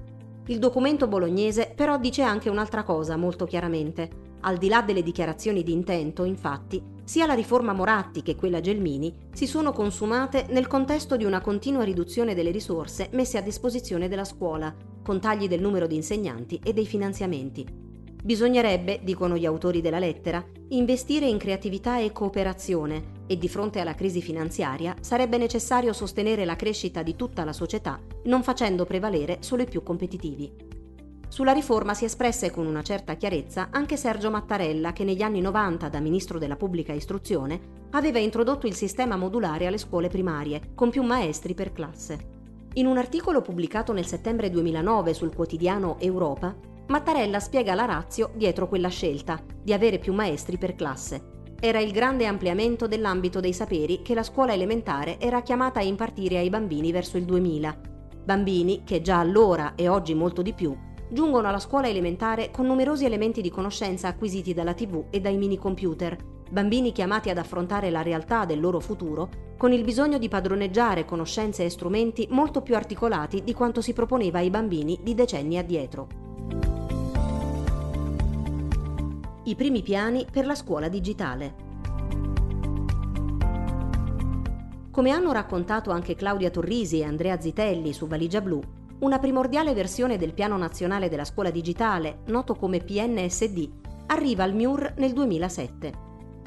Il 0.47 0.59
documento 0.59 1.07
bolognese 1.07 1.71
però 1.73 1.97
dice 1.97 2.21
anche 2.21 2.49
un'altra 2.49 2.83
cosa 2.83 3.15
molto 3.15 3.45
chiaramente. 3.45 4.31
Al 4.41 4.57
di 4.57 4.67
là 4.67 4.81
delle 4.81 5.01
dichiarazioni 5.01 5.63
di 5.63 5.71
intento, 5.71 6.25
infatti, 6.25 6.83
sia 7.05 7.25
la 7.25 7.33
riforma 7.33 7.71
Moratti 7.71 8.21
che 8.21 8.35
quella 8.35 8.59
Gelmini 8.59 9.29
si 9.33 9.47
sono 9.47 9.71
consumate 9.71 10.47
nel 10.49 10.67
contesto 10.67 11.15
di 11.15 11.23
una 11.23 11.39
continua 11.39 11.85
riduzione 11.85 12.35
delle 12.35 12.51
risorse 12.51 13.07
messe 13.13 13.37
a 13.37 13.41
disposizione 13.41 14.09
della 14.09 14.25
scuola, 14.25 14.75
con 15.01 15.21
tagli 15.21 15.47
del 15.47 15.61
numero 15.61 15.87
di 15.87 15.95
insegnanti 15.95 16.59
e 16.61 16.73
dei 16.73 16.85
finanziamenti. 16.85 17.65
Bisognerebbe, 18.21 18.99
dicono 19.01 19.37
gli 19.37 19.45
autori 19.45 19.79
della 19.79 19.99
lettera, 19.99 20.43
investire 20.69 21.25
in 21.25 21.37
creatività 21.37 21.99
e 21.99 22.11
cooperazione 22.11 23.22
e 23.33 23.37
di 23.39 23.49
fronte 23.49 23.79
alla 23.79 23.95
crisi 23.95 24.21
finanziaria 24.21 24.95
sarebbe 25.01 25.39
necessario 25.39 25.91
sostenere 25.91 26.45
la 26.45 26.55
crescita 26.55 27.01
di 27.01 27.15
tutta 27.15 27.43
la 27.43 27.51
società, 27.51 27.99
non 28.25 28.43
facendo 28.43 28.85
prevalere 28.85 29.37
solo 29.39 29.63
i 29.63 29.67
più 29.67 29.81
competitivi. 29.81 30.53
Sulla 31.27 31.51
riforma 31.51 31.95
si 31.95 32.05
espresse 32.05 32.51
con 32.51 32.67
una 32.67 32.83
certa 32.83 33.15
chiarezza 33.15 33.69
anche 33.71 33.97
Sergio 33.97 34.29
Mattarella 34.29 34.93
che 34.93 35.03
negli 35.03 35.23
anni 35.23 35.41
90 35.41 35.89
da 35.89 35.99
ministro 35.99 36.37
della 36.37 36.55
pubblica 36.55 36.93
istruzione 36.93 37.81
aveva 37.89 38.19
introdotto 38.19 38.67
il 38.67 38.75
sistema 38.75 39.15
modulare 39.15 39.65
alle 39.65 39.79
scuole 39.79 40.09
primarie, 40.09 40.73
con 40.75 40.91
più 40.91 41.01
maestri 41.01 41.55
per 41.55 41.73
classe. 41.73 42.41
In 42.73 42.85
un 42.85 42.97
articolo 42.97 43.41
pubblicato 43.41 43.93
nel 43.93 44.05
settembre 44.05 44.51
2009 44.51 45.15
sul 45.15 45.33
quotidiano 45.33 45.97
Europa, 45.99 46.55
Mattarella 46.85 47.39
spiega 47.39 47.73
la 47.73 47.85
razio 47.85 48.29
dietro 48.35 48.67
quella 48.67 48.89
scelta 48.89 49.41
di 49.59 49.73
avere 49.73 49.97
più 49.97 50.13
maestri 50.13 50.59
per 50.59 50.75
classe. 50.75 51.32
Era 51.65 51.79
il 51.79 51.93
grande 51.93 52.25
ampliamento 52.25 52.87
dell'ambito 52.87 53.39
dei 53.39 53.53
saperi 53.53 54.01
che 54.01 54.13
la 54.13 54.23
scuola 54.23 54.51
elementare 54.51 55.17
era 55.17 55.41
chiamata 55.41 55.79
a 55.79 55.83
impartire 55.83 56.37
ai 56.37 56.49
bambini 56.49 56.91
verso 56.91 57.15
il 57.15 57.23
2000. 57.23 57.79
Bambini 58.25 58.83
che 58.83 58.99
già 58.99 59.19
allora 59.19 59.71
e 59.75 59.87
oggi 59.87 60.13
molto 60.13 60.41
di 60.41 60.51
più 60.51 60.77
giungono 61.07 61.47
alla 61.47 61.59
scuola 61.59 61.87
elementare 61.87 62.51
con 62.51 62.65
numerosi 62.65 63.05
elementi 63.05 63.39
di 63.39 63.49
conoscenza 63.49 64.09
acquisiti 64.09 64.53
dalla 64.53 64.73
TV 64.73 65.05
e 65.09 65.21
dai 65.21 65.37
mini 65.37 65.57
computer, 65.57 66.17
bambini 66.51 66.91
chiamati 66.91 67.29
ad 67.29 67.37
affrontare 67.37 67.89
la 67.91 68.01
realtà 68.01 68.43
del 68.43 68.59
loro 68.59 68.81
futuro 68.81 69.29
con 69.57 69.71
il 69.71 69.85
bisogno 69.85 70.17
di 70.17 70.27
padroneggiare 70.27 71.05
conoscenze 71.05 71.63
e 71.63 71.69
strumenti 71.69 72.27
molto 72.29 72.61
più 72.61 72.75
articolati 72.75 73.41
di 73.41 73.53
quanto 73.53 73.79
si 73.79 73.93
proponeva 73.93 74.39
ai 74.39 74.49
bambini 74.49 74.99
di 75.01 75.15
decenni 75.15 75.57
addietro. 75.57 76.22
I 79.45 79.55
primi 79.55 79.81
piani 79.81 80.25
per 80.31 80.45
la 80.45 80.55
scuola 80.55 80.87
digitale. 80.87 81.71
Come 84.89 85.09
hanno 85.09 85.33
raccontato 85.33 85.91
anche 85.91 86.15
Claudia 86.15 86.49
Torrisi 86.49 86.99
e 86.99 87.03
Andrea 87.03 87.37
Zitelli 87.41 87.91
su 87.91 88.07
Valigia 88.07 88.39
Blu, 88.39 88.61
una 88.99 89.19
primordiale 89.19 89.73
versione 89.73 90.17
del 90.17 90.33
Piano 90.33 90.55
Nazionale 90.55 91.09
della 91.09 91.25
Scuola 91.25 91.51
Digitale, 91.51 92.21
noto 92.27 92.55
come 92.55 92.79
PNSD, 92.79 93.69
arriva 94.07 94.45
al 94.45 94.55
MIUR 94.55 94.93
nel 94.95 95.11
2007. 95.11 95.91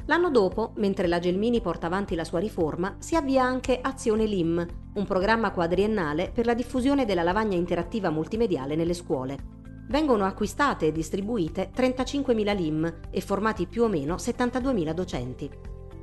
L'anno 0.07 0.31
dopo, 0.31 0.71
mentre 0.77 1.05
la 1.05 1.19
Gelmini 1.19 1.61
porta 1.61 1.85
avanti 1.85 2.15
la 2.15 2.23
sua 2.23 2.39
riforma, 2.39 2.95
si 2.97 3.15
avvia 3.15 3.43
anche 3.43 3.77
Azione 3.79 4.25
LIM, 4.25 4.65
un 4.95 5.05
programma 5.05 5.51
quadriennale 5.51 6.31
per 6.33 6.47
la 6.47 6.55
diffusione 6.55 7.05
della 7.05 7.21
lavagna 7.21 7.55
interattiva 7.55 8.09
multimediale 8.09 8.75
nelle 8.75 8.95
scuole. 8.95 9.57
Vengono 9.89 10.25
acquistate 10.25 10.87
e 10.87 10.91
distribuite 10.91 11.71
35.000 11.73 12.55
LIM 12.55 12.93
e 13.09 13.21
formati 13.21 13.67
più 13.67 13.83
o 13.83 13.87
meno 13.87 14.15
72.000 14.15 14.91
docenti. 14.91 15.49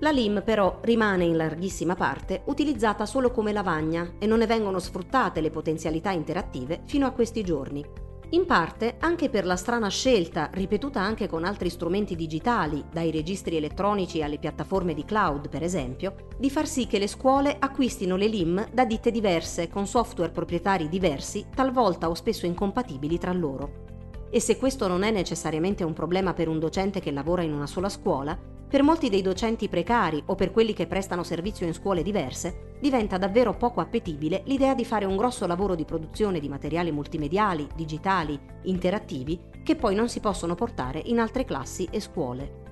La 0.01 0.11
LIM 0.11 0.43
però 0.45 0.79
rimane 0.83 1.25
in 1.25 1.37
larghissima 1.37 1.95
parte 1.95 2.43
utilizzata 2.47 3.07
solo 3.07 3.31
come 3.31 3.53
lavagna 3.53 4.15
e 4.19 4.27
non 4.27 4.39
ne 4.39 4.47
vengono 4.47 4.79
sfruttate 4.79 5.41
le 5.41 5.51
potenzialità 5.51 6.11
interattive 6.11 6.83
fino 6.87 7.07
a 7.07 7.11
questi 7.11 7.43
giorni. 7.43 8.04
In 8.35 8.47
parte 8.47 8.97
anche 8.99 9.31
per 9.31 9.47
la 9.47 9.55
strana 9.55 9.89
scelta, 9.89 10.51
ripetuta 10.53 11.01
anche 11.01 11.29
con 11.29 11.45
altri 11.45 11.71
strumenti 11.71 12.17
digitali, 12.17 12.83
dai 12.91 13.13
registri 13.13 13.55
elettronici 13.55 14.25
alle 14.25 14.39
piattaforme 14.39 14.93
di 14.93 15.05
cloud 15.05 15.49
per 15.49 15.63
esempio, 15.63 16.27
di 16.37 16.51
far 16.51 16.67
sì 16.67 16.89
che 16.89 16.99
le 16.99 17.07
scuole 17.07 17.55
acquistino 17.57 18.17
le 18.17 18.27
LIM 18.27 18.71
da 18.73 18.85
ditte 18.85 19.13
diverse, 19.13 19.69
con 19.69 19.87
software 19.87 20.33
proprietari 20.33 20.89
diversi, 20.89 21.47
talvolta 21.55 22.11
o 22.11 22.15
spesso 22.15 22.45
incompatibili 22.45 23.19
tra 23.19 23.33
loro. 23.33 23.85
E 24.31 24.41
se 24.41 24.57
questo 24.57 24.89
non 24.89 25.05
è 25.05 25.13
necessariamente 25.13 25.85
un 25.85 25.93
problema 25.93 26.35
per 26.35 26.49
un 26.49 26.59
docente 26.59 26.99
che 26.99 27.13
lavora 27.13 27.43
in 27.43 27.53
una 27.53 27.69
sola 27.69 27.89
scuola, 27.89 28.37
per 28.75 28.83
molti 28.83 29.09
dei 29.09 29.23
docenti 29.23 29.69
precari 29.69 30.21
o 30.27 30.35
per 30.35 30.51
quelli 30.51 30.73
che 30.73 30.89
prestano 30.89 31.23
servizio 31.23 31.65
in 31.65 31.75
scuole 31.75 32.03
diverse, 32.03 32.75
diventa 32.81 33.19
davvero 33.19 33.55
poco 33.55 33.81
appetibile 33.81 34.43
l'idea 34.47 34.75
di 34.75 34.85
fare 34.85 35.05
un 35.05 35.17
grosso 35.17 35.47
lavoro 35.47 35.77
di 35.77 35.85
produzione 35.85 36.41
di 36.41 36.49
materiali 36.49 36.91
multimediali, 36.91 37.69
digitali, 37.77 38.37
interattivi, 38.63 39.39
che 39.63 39.77
poi 39.77 39.95
non 39.95 40.09
si 40.09 40.19
possono 40.19 40.57
portare 40.57 41.01
in 41.05 41.21
altre 41.21 41.45
classi 41.45 41.87
e 41.89 42.01
scuole. 42.01 42.64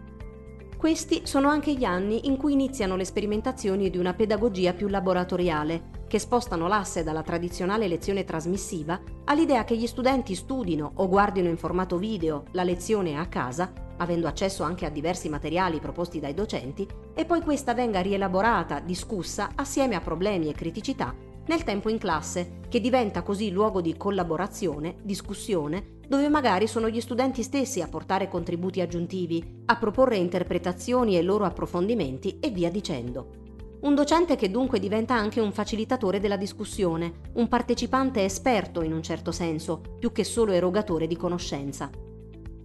Questi 0.83 1.29
sono 1.29 1.49
anche 1.49 1.75
gli 1.75 1.85
anni 1.85 2.27
in 2.27 2.37
cui 2.37 2.55
iniziano 2.55 2.97
le 2.97 3.05
sperimentazioni 3.05 3.89
di 3.89 3.99
una 3.99 4.15
pedagogia 4.15 4.73
più 4.73 4.89
laboratoriale, 4.89 6.01
che 6.09 6.19
spostano 6.19 6.67
l'asse 6.67 7.05
dalla 7.05 7.23
tradizionale 7.23 7.87
lezione 7.87 8.25
trasmissiva 8.25 9.01
all'idea 9.27 9.63
che 9.63 9.77
gli 9.77 9.87
studenti 9.87 10.35
studino 10.35 10.91
o 10.97 11.07
guardino 11.07 11.49
in 11.49 11.57
formato 11.57 11.99
video 11.99 12.47
la 12.51 12.65
lezione 12.65 13.17
a 13.17 13.27
casa 13.27 13.73
avendo 13.99 14.27
accesso 14.27 14.65
anche 14.65 14.85
a 14.85 14.91
diversi 14.91 15.29
materiali 15.29 15.79
proposti 15.79 16.19
dai 16.19 16.35
docenti, 16.35 16.85
e 17.15 17.25
poi 17.27 17.43
questa 17.43 17.75
venga 17.75 18.01
rielaborata, 18.01 18.81
discussa 18.81 19.51
assieme 19.55 19.95
a 19.95 20.01
problemi 20.01 20.49
e 20.49 20.55
criticità 20.55 21.15
nel 21.47 21.63
tempo 21.63 21.91
in 21.91 21.99
classe, 21.99 22.61
che 22.69 22.81
diventa 22.81 23.23
così 23.23 23.53
luogo 23.53 23.81
di 23.81 23.97
collaborazione, 23.97 24.97
discussione, 25.03 26.01
dove 26.13 26.29
magari 26.29 26.67
sono 26.67 26.91
gli 26.91 27.01
studenti 27.01 27.43
stessi 27.43 27.81
a 27.81 27.89
portare 27.89 28.29
contributi 28.29 28.83
aggiuntivi, 28.83 29.63
a 29.65 29.79
proporre 29.79 30.19
interpretazioni 30.19 31.17
e 31.17 31.23
loro 31.23 31.47
approfondimenti 31.47 32.37
e 32.39 32.51
via 32.51 32.71
dicendo. 32.71 33.79
Un 33.81 33.95
docente 33.95 34.37
che 34.37 34.51
dunque 34.51 34.79
diventa 34.79 35.15
anche 35.15 35.41
un 35.41 35.53
facilitatore 35.53 36.21
della 36.21 36.37
discussione, 36.37 37.31
un 37.37 37.49
partecipante 37.49 38.25
esperto 38.25 38.83
in 38.83 38.93
un 38.93 39.03
certo 39.03 39.33
senso, 39.33 39.81
più 39.99 40.13
che 40.13 40.23
solo 40.23 40.53
erogatore 40.53 41.07
di 41.07 41.17
conoscenza. 41.17 41.91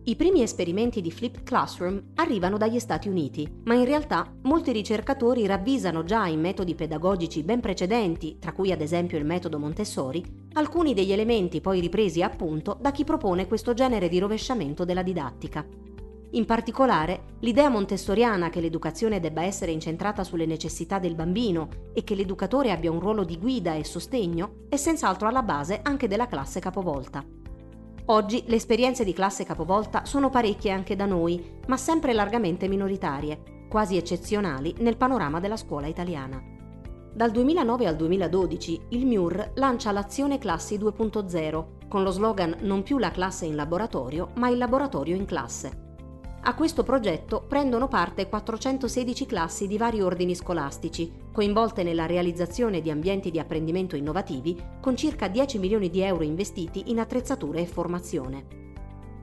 I 0.04 0.16
primi 0.18 0.42
esperimenti 0.42 1.02
di 1.02 1.12
Flipped 1.12 1.44
Classroom 1.44 2.12
arrivano 2.16 2.58
dagli 2.58 2.80
Stati 2.80 3.08
Uniti, 3.08 3.46
ma 3.64 3.76
in 3.76 3.86
realtà 3.86 4.30
molti 4.44 4.74
ricercatori 4.74 5.46
ravvisano 5.46 6.04
già 6.04 6.28
in 6.28 6.42
metodi 6.42 6.76
pedagogici 6.76 7.44
ben 7.44 7.62
precedenti, 7.62 8.40
tra 8.40 8.52
cui 8.52 8.72
ad 8.74 8.82
esempio 8.82 9.18
il 9.18 9.26
metodo 9.26 9.58
Montessori, 9.58 10.24
alcuni 10.58 10.94
degli 10.94 11.12
elementi 11.12 11.62
poi 11.62 11.80
ripresi 11.80 12.24
appunto 12.24 12.78
da 12.80 12.92
chi 12.92 13.04
propone 13.04 13.48
questo 13.48 13.74
genere 13.74 14.10
di 14.10 14.18
rovesciamento 14.18 14.86
della 14.86 15.04
didattica. 15.04 15.66
In 16.32 16.46
particolare, 16.46 17.36
l'idea 17.40 17.70
montessoriana 17.70 18.50
che 18.50 18.60
l'educazione 18.60 19.20
debba 19.20 19.44
essere 19.44 19.72
incentrata 19.72 20.24
sulle 20.24 20.46
necessità 20.46 21.00
del 21.00 21.16
bambino 21.16 21.70
e 21.94 22.04
che 22.04 22.16
l'educatore 22.16 22.72
abbia 22.72 22.92
un 22.92 23.00
ruolo 23.00 23.24
di 23.24 23.38
guida 23.38 23.76
e 23.76 23.86
sostegno 23.86 24.66
è 24.68 24.76
senz'altro 24.76 25.28
alla 25.28 25.44
base 25.44 25.80
anche 25.84 26.08
della 26.08 26.28
classe 26.28 26.60
capovolta. 26.60 27.24
Oggi 28.10 28.44
le 28.48 28.56
esperienze 28.56 29.04
di 29.04 29.14
classe 29.14 29.46
capovolta 29.46 30.06
sono 30.06 30.30
parecchie 30.30 30.72
anche 30.72 30.96
da 30.96 31.06
noi, 31.06 31.60
ma 31.68 31.78
sempre 31.78 32.14
largamente 32.14 32.68
minoritarie, 32.68 33.66
quasi 33.70 33.96
eccezionali 33.96 34.74
nel 34.80 34.98
panorama 34.98 35.40
della 35.40 35.58
scuola 35.58 35.88
italiana. 35.88 36.57
Dal 37.18 37.32
2009 37.32 37.88
al 37.88 37.96
2012 37.96 38.82
il 38.90 39.08
MIUR 39.08 39.54
lancia 39.56 39.92
l'azione 39.92 40.38
Classi 40.38 40.78
2.0 40.78 41.88
con 41.88 42.04
lo 42.04 42.12
slogan 42.12 42.58
Non 42.60 42.84
più 42.84 43.00
la 43.00 43.10
classe 43.10 43.48
in 43.48 43.56
laboratorio, 43.56 44.34
ma 44.36 44.50
il 44.50 44.60
laboratorio 44.60 45.16
in 45.16 45.26
classe. 45.26 45.96
A 46.44 46.54
questo 46.54 46.84
progetto 46.84 47.44
prendono 47.48 47.88
parte 47.88 48.30
416 48.30 49.26
classi 49.26 49.66
di 49.66 49.80
vari 49.80 50.00
ordini 50.00 50.36
scolastici, 50.36 51.12
coinvolte 51.34 51.82
nella 51.82 52.06
realizzazione 52.06 52.82
di 52.82 52.92
ambienti 52.92 53.32
di 53.32 53.40
apprendimento 53.40 53.96
innovativi, 53.96 54.56
con 54.80 54.96
circa 54.96 55.28
10 55.28 55.58
milioni 55.58 55.90
di 55.90 56.02
euro 56.02 56.22
investiti 56.22 56.92
in 56.92 57.00
attrezzature 57.00 57.62
e 57.62 57.66
formazione. 57.66 58.67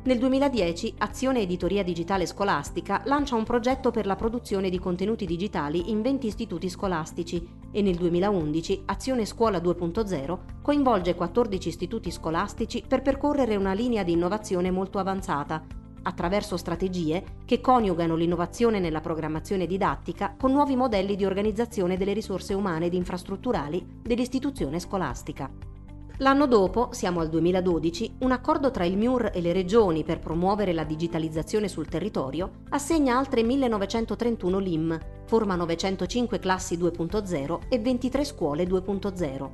Nel 0.06 0.18
2010 0.18 0.96
Azione 0.98 1.40
Editoria 1.40 1.82
Digitale 1.82 2.26
Scolastica 2.26 3.00
lancia 3.06 3.36
un 3.36 3.44
progetto 3.44 3.90
per 3.90 4.04
la 4.04 4.16
produzione 4.16 4.68
di 4.68 4.78
contenuti 4.78 5.24
digitali 5.24 5.90
in 5.90 6.02
20 6.02 6.26
istituti 6.26 6.68
scolastici 6.68 7.48
e 7.72 7.80
nel 7.80 7.94
2011 7.94 8.82
Azione 8.84 9.24
Scuola 9.24 9.60
2.0 9.60 10.38
coinvolge 10.60 11.14
14 11.14 11.68
istituti 11.68 12.10
scolastici 12.10 12.84
per 12.86 13.00
percorrere 13.00 13.56
una 13.56 13.72
linea 13.72 14.02
di 14.02 14.12
innovazione 14.12 14.70
molto 14.70 14.98
avanzata, 14.98 15.64
attraverso 16.02 16.58
strategie 16.58 17.24
che 17.46 17.62
coniugano 17.62 18.14
l'innovazione 18.14 18.80
nella 18.80 19.00
programmazione 19.00 19.66
didattica 19.66 20.34
con 20.38 20.52
nuovi 20.52 20.76
modelli 20.76 21.16
di 21.16 21.24
organizzazione 21.24 21.96
delle 21.96 22.12
risorse 22.12 22.52
umane 22.52 22.86
ed 22.86 22.92
infrastrutturali 22.92 24.00
dell'istituzione 24.02 24.80
scolastica. 24.80 25.73
L'anno 26.18 26.46
dopo, 26.46 26.90
siamo 26.92 27.18
al 27.18 27.28
2012, 27.28 28.18
un 28.20 28.30
accordo 28.30 28.70
tra 28.70 28.84
il 28.84 28.96
MIUR 28.96 29.32
e 29.34 29.40
le 29.40 29.52
regioni 29.52 30.04
per 30.04 30.20
promuovere 30.20 30.72
la 30.72 30.84
digitalizzazione 30.84 31.66
sul 31.66 31.88
territorio 31.88 32.62
assegna 32.68 33.18
altre 33.18 33.42
1931 33.42 34.58
LIM, 34.60 34.98
forma 35.26 35.56
905 35.56 36.38
classi 36.38 36.78
2.0 36.78 37.62
e 37.68 37.80
23 37.80 38.24
scuole 38.24 38.62
2.0. 38.62 39.50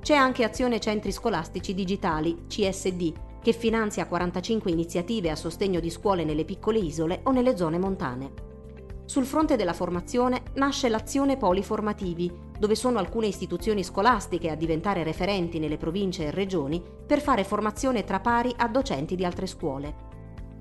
C'è 0.00 0.14
anche 0.14 0.42
Azione 0.42 0.80
Centri 0.80 1.12
Scolastici 1.12 1.74
Digitali, 1.74 2.46
CSD, 2.48 3.12
che 3.40 3.52
finanzia 3.52 4.08
45 4.08 4.72
iniziative 4.72 5.30
a 5.30 5.36
sostegno 5.36 5.78
di 5.78 5.90
scuole 5.90 6.24
nelle 6.24 6.44
piccole 6.44 6.80
isole 6.80 7.20
o 7.22 7.30
nelle 7.30 7.56
zone 7.56 7.78
montane. 7.78 8.53
Sul 9.06 9.26
fronte 9.26 9.56
della 9.56 9.74
formazione 9.74 10.42
nasce 10.54 10.88
l'azione 10.88 11.36
Poli 11.36 11.62
Formativi, 11.62 12.32
dove 12.58 12.74
sono 12.74 12.98
alcune 12.98 13.26
istituzioni 13.26 13.84
scolastiche 13.84 14.50
a 14.50 14.54
diventare 14.54 15.02
referenti 15.02 15.58
nelle 15.58 15.76
province 15.76 16.24
e 16.24 16.30
regioni 16.30 16.82
per 17.06 17.20
fare 17.20 17.44
formazione 17.44 18.04
tra 18.04 18.20
pari 18.20 18.52
a 18.56 18.66
docenti 18.68 19.14
di 19.14 19.24
altre 19.24 19.46
scuole. 19.46 20.12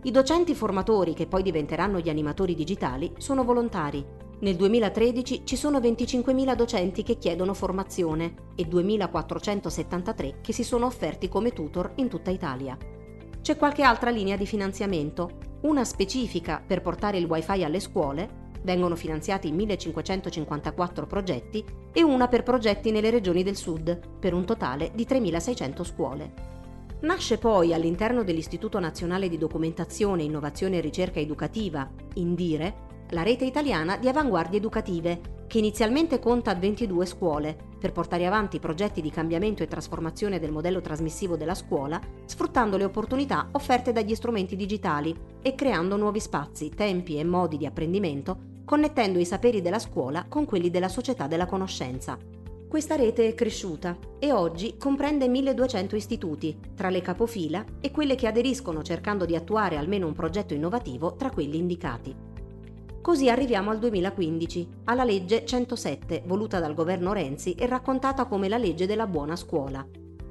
I 0.04 0.12
docenti 0.12 0.54
formatori, 0.54 1.14
che 1.14 1.28
poi 1.28 1.42
diventeranno 1.42 2.00
gli 2.00 2.10
animatori 2.10 2.56
digitali, 2.56 3.14
sono 3.18 3.46
volontari. 3.46 4.06
Nel 4.40 4.58
2013 4.58 5.44
ci 5.46 5.56
sono 5.56 5.80
25.000 5.80 6.56
docenti 6.56 7.04
che 7.04 7.18
chiedono 7.18 7.54
formazione 7.54 8.34
e 8.56 8.68
2.473 8.68 10.42
che 10.42 10.52
si 10.52 10.66
sono 10.66 10.86
offerti 10.86 11.30
come 11.30 11.54
tutor 11.54 11.94
in 11.96 12.10
tutta 12.10 12.30
Italia. 12.30 12.78
C'è 13.42 13.56
qualche 13.56 13.84
altra 13.84 14.10
linea 14.10 14.36
di 14.36 14.46
finanziamento, 14.46 15.53
una 15.64 15.84
specifica 15.86 16.62
per 16.66 16.82
portare 16.82 17.18
il 17.18 17.26
wifi 17.26 17.64
alle 17.64 17.80
scuole, 17.80 18.42
vengono 18.64 18.96
finanziati 18.96 19.52
1554 19.52 21.06
progetti 21.06 21.64
e 21.92 22.04
una 22.04 22.28
per 22.28 22.44
progetti 22.44 22.92
nelle 22.92 23.10
regioni 23.10 23.44
del 23.44 23.56
sud, 23.56 24.00
per 24.20 24.34
un 24.34 24.46
totale 24.46 24.92
di 24.94 25.06
3600 25.06 25.84
scuole. 25.84 26.34
Nasce 27.02 27.38
poi 27.38 27.74
all'interno 27.74 28.24
dell'Istituto 28.24 28.80
Nazionale 28.80 29.28
di 29.28 29.38
Documentazione, 29.38 30.24
Innovazione 30.24 30.78
e 30.78 30.82
Ricerca 30.82 31.20
Educativa, 31.20 31.90
INDIRE, 32.16 32.92
la 33.10 33.24
rete 33.24 33.46
italiana 33.46 33.98
di 33.98 34.08
avanguardie 34.08 34.58
educative, 34.58 35.43
che 35.54 35.60
inizialmente 35.60 36.18
conta 36.18 36.56
22 36.56 37.06
scuole, 37.06 37.56
per 37.78 37.92
portare 37.92 38.26
avanti 38.26 38.58
progetti 38.58 39.02
di 39.02 39.12
cambiamento 39.12 39.62
e 39.62 39.68
trasformazione 39.68 40.40
del 40.40 40.52
modello 40.52 40.82
trasmissivo 40.82 41.38
della 41.38 41.54
scuola, 41.54 42.02
sfruttando 42.26 42.76
le 42.76 42.86
opportunità 42.86 43.50
offerte 43.52 43.92
dagli 43.92 44.16
strumenti 44.16 44.56
digitali 44.56 45.16
e 45.44 45.54
creando 45.54 45.96
nuovi 45.96 46.20
spazi, 46.20 46.70
tempi 46.70 47.20
e 47.20 47.24
modi 47.24 47.58
di 47.58 47.68
apprendimento 47.68 48.62
connettendo 48.66 49.20
i 49.20 49.26
saperi 49.26 49.62
della 49.62 49.78
scuola 49.78 50.26
con 50.28 50.46
quelli 50.46 50.72
della 50.72 50.88
società 50.88 51.28
della 51.28 51.46
conoscenza. 51.46 52.18
Questa 52.68 52.96
rete 52.96 53.28
è 53.28 53.36
cresciuta 53.36 53.96
e 54.18 54.32
oggi 54.32 54.78
comprende 54.80 55.28
1200 55.28 55.96
istituti, 55.96 56.58
tra 56.74 56.90
le 56.90 57.02
capofila 57.02 57.64
e 57.80 57.92
quelle 57.92 58.16
che 58.16 58.26
aderiscono 58.26 58.82
cercando 58.82 59.26
di 59.26 59.36
attuare 59.36 59.78
almeno 59.78 60.08
un 60.08 60.14
progetto 60.14 60.56
innovativo 60.56 61.16
tra 61.16 61.30
quelli 61.30 61.58
indicati. 61.58 62.33
Così 63.04 63.30
arriviamo 63.30 63.70
al 63.70 63.80
2015, 63.80 64.70
alla 64.86 65.04
legge 65.04 65.44
107, 65.46 66.24
voluta 66.26 66.62
dal 66.62 66.74
governo 66.74 67.12
Renzi 67.12 67.52
e 67.52 67.68
raccontata 67.68 68.24
come 68.28 68.48
la 68.48 68.58
legge 68.58 68.86
della 68.86 69.08
buona 69.08 69.36
scuola, 69.36 69.86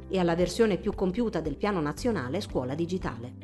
e 0.09 0.19
alla 0.19 0.35
versione 0.35 0.79
più 0.79 0.95
compiuta 0.95 1.43
del 1.43 1.59
Piano 1.59 1.83
Nazionale 1.83 2.41
Scuola 2.41 2.75
Digitale. 2.75 3.35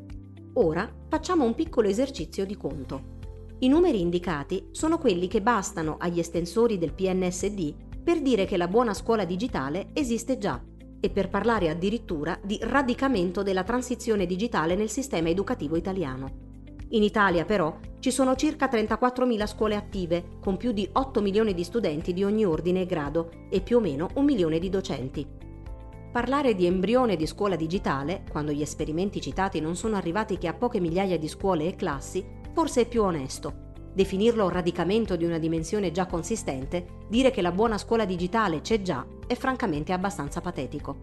Ora 0.54 0.90
facciamo 1.08 1.44
un 1.44 1.54
piccolo 1.54 1.88
esercizio 1.88 2.46
di 2.46 2.56
conto. 2.56 3.16
I 3.58 3.68
numeri 3.68 4.00
indicati 4.00 4.68
sono 4.70 4.96
quelli 4.96 5.28
che 5.28 5.42
bastano 5.42 5.96
agli 5.98 6.20
estensori 6.20 6.78
del 6.78 6.94
PNSD 6.94 7.74
per 8.02 8.22
dire 8.22 8.46
che 8.46 8.56
la 8.56 8.66
buona 8.66 8.94
scuola 8.94 9.26
digitale 9.26 9.90
esiste 9.92 10.38
già 10.38 10.58
e 11.00 11.10
per 11.10 11.28
parlare 11.28 11.68
addirittura 11.68 12.40
di 12.42 12.58
radicamento 12.62 13.42
della 13.42 13.62
transizione 13.62 14.24
digitale 14.24 14.74
nel 14.74 14.88
sistema 14.88 15.28
educativo 15.28 15.76
italiano. 15.76 16.47
In 16.90 17.02
Italia 17.02 17.44
però 17.44 17.76
ci 17.98 18.10
sono 18.10 18.34
circa 18.34 18.66
34.000 18.66 19.46
scuole 19.46 19.76
attive, 19.76 20.38
con 20.40 20.56
più 20.56 20.72
di 20.72 20.88
8 20.90 21.20
milioni 21.20 21.52
di 21.52 21.62
studenti 21.62 22.14
di 22.14 22.24
ogni 22.24 22.46
ordine 22.46 22.82
e 22.82 22.86
grado 22.86 23.30
e 23.50 23.60
più 23.60 23.76
o 23.76 23.80
meno 23.80 24.08
un 24.14 24.24
milione 24.24 24.58
di 24.58 24.70
docenti. 24.70 25.26
Parlare 26.10 26.54
di 26.54 26.64
embrione 26.64 27.16
di 27.16 27.26
scuola 27.26 27.56
digitale, 27.56 28.24
quando 28.30 28.52
gli 28.52 28.62
esperimenti 28.62 29.20
citati 29.20 29.60
non 29.60 29.76
sono 29.76 29.96
arrivati 29.96 30.38
che 30.38 30.48
a 30.48 30.54
poche 30.54 30.80
migliaia 30.80 31.18
di 31.18 31.28
scuole 31.28 31.66
e 31.66 31.76
classi, 31.76 32.24
forse 32.54 32.82
è 32.82 32.88
più 32.88 33.02
onesto. 33.02 33.66
Definirlo 33.92 34.48
radicamento 34.48 35.16
di 35.16 35.24
una 35.26 35.38
dimensione 35.38 35.90
già 35.90 36.06
consistente, 36.06 36.86
dire 37.08 37.30
che 37.30 37.42
la 37.42 37.52
buona 37.52 37.76
scuola 37.76 38.06
digitale 38.06 38.62
c'è 38.62 38.80
già, 38.80 39.04
è 39.26 39.34
francamente 39.34 39.92
abbastanza 39.92 40.40
patetico. 40.40 40.96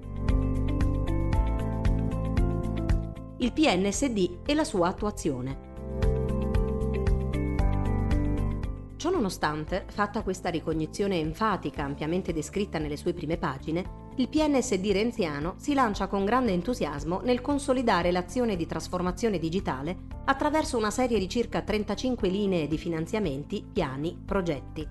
Il 3.37 3.53
PNSD 3.53 4.39
e 4.45 4.53
la 4.55 4.63
sua 4.63 4.87
attuazione. 4.87 5.64
Ciononostante, 9.05 9.85
fatta 9.87 10.23
questa 10.23 10.49
ricognizione 10.49 11.19
enfatica 11.19 11.83
ampiamente 11.83 12.33
descritta 12.33 12.79
nelle 12.79 12.97
sue 12.97 13.13
prime 13.13 13.37
pagine, 13.37 14.09
il 14.15 14.27
PNSD 14.27 14.83
renziano 14.93 15.53
si 15.57 15.75
lancia 15.75 16.07
con 16.07 16.25
grande 16.25 16.53
entusiasmo 16.53 17.21
nel 17.21 17.39
consolidare 17.39 18.11
l'azione 18.11 18.55
di 18.55 18.65
trasformazione 18.65 19.37
digitale 19.37 19.95
attraverso 20.25 20.75
una 20.75 20.89
serie 20.89 21.19
di 21.19 21.29
circa 21.29 21.61
35 21.61 22.27
linee 22.29 22.67
di 22.67 22.79
finanziamenti, 22.79 23.63
piani, 23.71 24.19
progetti. 24.25 24.87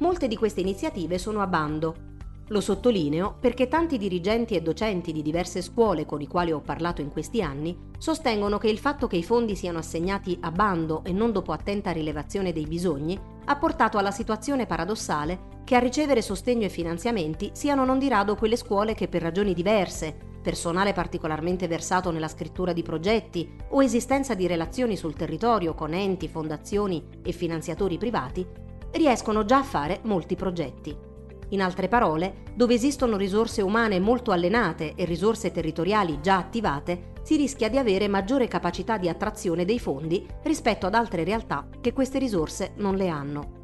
Molte 0.00 0.28
di 0.28 0.36
queste 0.36 0.60
iniziative 0.60 1.16
sono 1.16 1.40
a 1.40 1.46
bando. 1.46 2.11
Lo 2.48 2.60
sottolineo 2.60 3.36
perché 3.40 3.68
tanti 3.68 3.96
dirigenti 3.96 4.54
e 4.54 4.62
docenti 4.62 5.12
di 5.12 5.22
diverse 5.22 5.62
scuole 5.62 6.04
con 6.04 6.20
i 6.20 6.26
quali 6.26 6.52
ho 6.52 6.60
parlato 6.60 7.00
in 7.00 7.10
questi 7.10 7.40
anni 7.40 7.90
sostengono 7.98 8.58
che 8.58 8.68
il 8.68 8.78
fatto 8.78 9.06
che 9.06 9.16
i 9.16 9.22
fondi 9.22 9.54
siano 9.54 9.78
assegnati 9.78 10.36
a 10.40 10.50
bando 10.50 11.02
e 11.04 11.12
non 11.12 11.32
dopo 11.32 11.52
attenta 11.52 11.92
rilevazione 11.92 12.52
dei 12.52 12.66
bisogni 12.66 13.18
ha 13.44 13.56
portato 13.56 13.96
alla 13.96 14.10
situazione 14.10 14.66
paradossale 14.66 15.50
che 15.64 15.76
a 15.76 15.78
ricevere 15.78 16.20
sostegno 16.20 16.66
e 16.66 16.68
finanziamenti 16.68 17.50
siano 17.54 17.84
non 17.84 17.98
di 17.98 18.08
rado 18.08 18.34
quelle 18.34 18.56
scuole 18.56 18.94
che 18.94 19.08
per 19.08 19.22
ragioni 19.22 19.54
diverse, 19.54 20.14
personale 20.42 20.92
particolarmente 20.92 21.68
versato 21.68 22.10
nella 22.10 22.28
scrittura 22.28 22.72
di 22.72 22.82
progetti 22.82 23.56
o 23.70 23.82
esistenza 23.82 24.34
di 24.34 24.48
relazioni 24.48 24.96
sul 24.96 25.14
territorio 25.14 25.74
con 25.74 25.94
enti, 25.94 26.28
fondazioni 26.28 27.02
e 27.22 27.32
finanziatori 27.32 27.96
privati, 27.96 28.44
riescono 28.90 29.44
già 29.44 29.58
a 29.58 29.62
fare 29.62 30.00
molti 30.02 30.34
progetti. 30.34 31.10
In 31.52 31.60
altre 31.60 31.86
parole, 31.86 32.44
dove 32.54 32.72
esistono 32.72 33.18
risorse 33.18 33.60
umane 33.60 34.00
molto 34.00 34.30
allenate 34.30 34.94
e 34.94 35.04
risorse 35.04 35.50
territoriali 35.50 36.18
già 36.22 36.38
attivate, 36.38 37.10
si 37.22 37.36
rischia 37.36 37.68
di 37.68 37.76
avere 37.76 38.08
maggiore 38.08 38.48
capacità 38.48 38.96
di 38.96 39.08
attrazione 39.08 39.66
dei 39.66 39.78
fondi 39.78 40.26
rispetto 40.44 40.86
ad 40.86 40.94
altre 40.94 41.24
realtà 41.24 41.68
che 41.80 41.92
queste 41.92 42.18
risorse 42.18 42.72
non 42.76 42.96
le 42.96 43.08
hanno. 43.08 43.60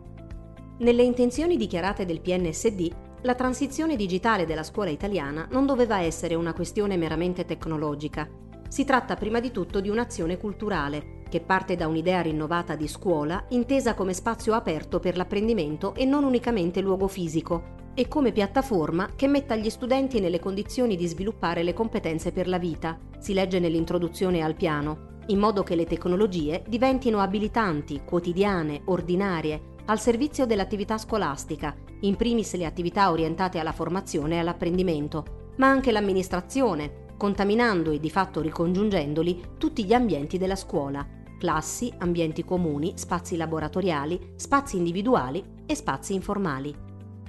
Nelle 0.80 1.02
intenzioni 1.02 1.56
dichiarate 1.56 2.04
del 2.04 2.20
PNSD, 2.20 2.90
la 3.22 3.34
transizione 3.34 3.96
digitale 3.96 4.44
della 4.44 4.62
scuola 4.62 4.90
italiana 4.90 5.48
non 5.50 5.64
doveva 5.64 6.00
essere 6.00 6.34
una 6.34 6.52
questione 6.52 6.98
meramente 6.98 7.46
tecnologica. 7.46 8.28
Si 8.68 8.84
tratta 8.84 9.16
prima 9.16 9.40
di 9.40 9.50
tutto 9.50 9.80
di 9.80 9.88
un'azione 9.88 10.36
culturale, 10.36 11.22
che 11.28 11.40
parte 11.40 11.74
da 11.74 11.88
un'idea 11.88 12.20
rinnovata 12.20 12.76
di 12.76 12.86
scuola 12.86 13.44
intesa 13.48 13.94
come 13.94 14.12
spazio 14.12 14.52
aperto 14.52 15.00
per 15.00 15.16
l'apprendimento 15.16 15.94
e 15.94 16.04
non 16.04 16.22
unicamente 16.22 16.80
luogo 16.80 17.08
fisico, 17.08 17.76
e 17.98 18.06
come 18.06 18.30
piattaforma 18.30 19.10
che 19.16 19.26
metta 19.26 19.56
gli 19.56 19.68
studenti 19.68 20.20
nelle 20.20 20.38
condizioni 20.38 20.94
di 20.94 21.08
sviluppare 21.08 21.64
le 21.64 21.72
competenze 21.72 22.30
per 22.30 22.46
la 22.46 22.56
vita, 22.56 22.96
si 23.18 23.34
legge 23.34 23.58
nell'introduzione 23.58 24.40
al 24.40 24.54
piano, 24.54 25.16
in 25.26 25.40
modo 25.40 25.64
che 25.64 25.74
le 25.74 25.84
tecnologie 25.84 26.62
diventino 26.68 27.18
abilitanti, 27.18 28.02
quotidiane, 28.04 28.82
ordinarie, 28.84 29.74
al 29.86 29.98
servizio 29.98 30.46
dell'attività 30.46 30.96
scolastica, 30.96 31.74
in 32.02 32.14
primis 32.14 32.54
le 32.54 32.66
attività 32.66 33.10
orientate 33.10 33.58
alla 33.58 33.72
formazione 33.72 34.36
e 34.36 34.38
all'apprendimento, 34.38 35.50
ma 35.56 35.66
anche 35.66 35.90
l'amministrazione, 35.90 37.06
contaminando 37.16 37.90
e 37.90 37.98
di 37.98 38.10
fatto 38.10 38.40
ricongiungendoli 38.40 39.42
tutti 39.58 39.84
gli 39.84 39.92
ambienti 39.92 40.38
della 40.38 40.54
scuola, 40.54 41.04
classi, 41.36 41.92
ambienti 41.98 42.44
comuni, 42.44 42.92
spazi 42.94 43.36
laboratoriali, 43.36 44.34
spazi 44.36 44.76
individuali 44.76 45.42
e 45.66 45.74
spazi 45.74 46.14
informali, 46.14 46.86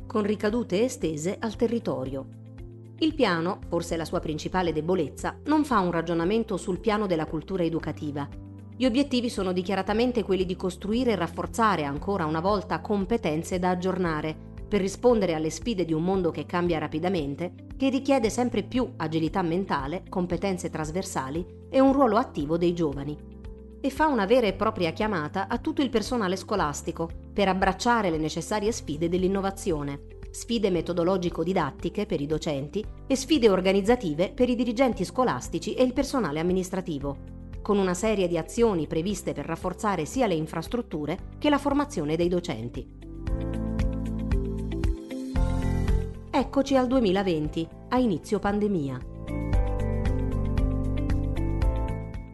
con 0.09 0.23
ricadute 0.23 0.83
estese 0.83 1.37
al 1.39 1.55
territorio. 1.55 2.25
Il 2.97 3.13
piano, 3.13 3.59
forse 3.67 3.95
la 3.95 4.05
sua 4.05 4.19
principale 4.19 4.73
debolezza, 4.73 5.37
non 5.45 5.63
fa 5.63 5.79
un 5.81 5.91
ragionamento 5.91 6.57
sul 6.57 6.79
piano 6.79 7.05
della 7.05 7.27
cultura 7.27 7.63
educativa, 7.63 8.27
gli 8.75 8.85
obiettivi 8.85 9.29
sono 9.29 9.51
dichiaratamente 9.51 10.23
quelli 10.23 10.45
di 10.45 10.55
costruire 10.55 11.11
e 11.11 11.15
rafforzare 11.15 11.83
ancora 11.83 12.25
una 12.25 12.39
volta 12.39 12.79
competenze 12.79 13.59
da 13.59 13.71
aggiornare 13.71 14.33
per 14.67 14.79
rispondere 14.79 15.33
alle 15.33 15.49
sfide 15.49 15.83
di 15.83 15.91
un 15.91 16.01
mondo 16.01 16.31
che 16.31 16.45
cambia 16.45 16.79
rapidamente, 16.79 17.53
che 17.75 17.89
richiede 17.89 18.29
sempre 18.29 18.63
più 18.63 18.93
agilità 18.95 19.41
mentale, 19.41 20.03
competenze 20.07 20.69
trasversali 20.69 21.45
e 21.69 21.81
un 21.81 21.91
ruolo 21.91 22.15
attivo 22.15 22.57
dei 22.57 22.73
giovani. 22.73 23.28
E 23.81 23.89
fa 23.89 24.07
una 24.07 24.25
vera 24.25 24.47
e 24.47 24.53
propria 24.53 24.91
chiamata 24.91 25.47
a 25.47 25.57
tutto 25.57 25.81
il 25.81 25.89
personale 25.89 26.35
scolastico 26.35 27.09
per 27.33 27.47
abbracciare 27.47 28.09
le 28.09 28.17
necessarie 28.17 28.71
sfide 28.71 29.09
dell'innovazione, 29.09 30.17
sfide 30.31 30.69
metodologico-didattiche 30.69 32.05
per 32.05 32.21
i 32.21 32.25
docenti 32.25 32.85
e 33.07 33.15
sfide 33.15 33.49
organizzative 33.49 34.31
per 34.31 34.49
i 34.49 34.55
dirigenti 34.55 35.05
scolastici 35.05 35.73
e 35.73 35.83
il 35.83 35.93
personale 35.93 36.39
amministrativo 36.39 37.37
con 37.61 37.77
una 37.77 37.93
serie 37.93 38.27
di 38.27 38.35
azioni 38.35 38.87
previste 38.87 39.33
per 39.33 39.45
rafforzare 39.45 40.05
sia 40.05 40.25
le 40.25 40.33
infrastrutture 40.33 41.35
che 41.37 41.49
la 41.49 41.59
formazione 41.59 42.15
dei 42.15 42.27
docenti. 42.27 42.97
Eccoci 46.31 46.75
al 46.75 46.87
2020, 46.87 47.67
a 47.89 47.97
inizio 47.99 48.39
pandemia. 48.39 48.99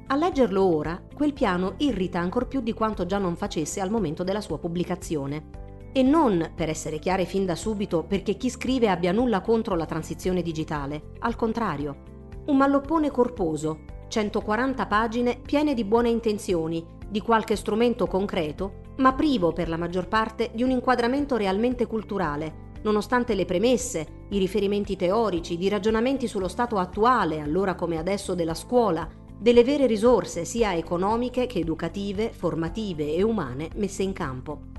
A 0.07 0.15
leggerlo 0.15 0.63
ora, 0.63 1.01
quel 1.15 1.33
piano 1.33 1.75
irrita 1.77 2.19
ancor 2.19 2.47
più 2.47 2.59
di 2.59 2.73
quanto 2.73 3.05
già 3.05 3.17
non 3.17 3.37
facesse 3.37 3.79
al 3.79 3.89
momento 3.89 4.23
della 4.23 4.41
sua 4.41 4.59
pubblicazione. 4.59 5.63
E 5.93 6.03
non, 6.03 6.51
per 6.53 6.67
essere 6.67 6.99
chiare 6.99 7.23
fin 7.23 7.45
da 7.45 7.55
subito, 7.55 8.03
perché 8.03 8.35
chi 8.35 8.49
scrive 8.49 8.89
abbia 8.89 9.13
nulla 9.13 9.39
contro 9.39 9.75
la 9.75 9.85
transizione 9.85 10.41
digitale, 10.41 11.13
al 11.19 11.37
contrario. 11.37 12.13
Un 12.47 12.57
malloppone 12.57 13.09
corposo, 13.09 13.79
140 14.09 14.85
pagine 14.87 15.39
piene 15.41 15.73
di 15.73 15.85
buone 15.85 16.09
intenzioni, 16.09 16.85
di 17.07 17.21
qualche 17.21 17.55
strumento 17.55 18.07
concreto, 18.07 18.81
ma 18.97 19.13
privo 19.13 19.53
per 19.53 19.69
la 19.69 19.77
maggior 19.77 20.09
parte 20.09 20.51
di 20.53 20.63
un 20.63 20.69
inquadramento 20.69 21.37
realmente 21.37 21.87
culturale, 21.87 22.73
nonostante 22.83 23.33
le 23.33 23.45
premesse, 23.45 24.25
i 24.31 24.37
riferimenti 24.37 24.97
teorici, 24.97 25.57
di 25.57 25.69
ragionamenti 25.69 26.27
sullo 26.27 26.49
stato 26.49 26.77
attuale, 26.77 27.39
allora 27.39 27.73
come 27.75 27.97
adesso, 27.97 28.35
della 28.35 28.53
scuola, 28.53 29.07
delle 29.37 29.63
vere 29.63 29.85
risorse 29.85 30.45
sia 30.45 30.75
economiche 30.75 31.45
che 31.45 31.59
educative, 31.59 32.31
formative 32.31 33.13
e 33.13 33.23
umane 33.23 33.69
messe 33.75 34.03
in 34.03 34.13
campo. 34.13 34.73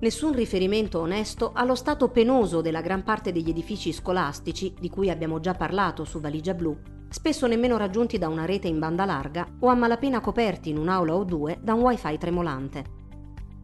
Nessun 0.00 0.32
riferimento 0.32 1.00
onesto 1.00 1.50
allo 1.52 1.74
stato 1.74 2.08
penoso 2.08 2.60
della 2.60 2.80
gran 2.80 3.02
parte 3.02 3.32
degli 3.32 3.50
edifici 3.50 3.92
scolastici, 3.92 4.72
di 4.78 4.88
cui 4.88 5.10
abbiamo 5.10 5.40
già 5.40 5.54
parlato 5.54 6.04
su 6.04 6.20
Valigia 6.20 6.54
Blu, 6.54 6.76
spesso 7.08 7.48
nemmeno 7.48 7.76
raggiunti 7.76 8.16
da 8.16 8.28
una 8.28 8.44
rete 8.44 8.68
in 8.68 8.78
banda 8.78 9.04
larga 9.04 9.46
o 9.58 9.68
a 9.68 9.74
malapena 9.74 10.20
coperti 10.20 10.70
in 10.70 10.78
un'aula 10.78 11.16
o 11.16 11.24
due 11.24 11.58
da 11.60 11.74
un 11.74 11.80
wifi 11.80 12.16
tremolante. 12.16 12.96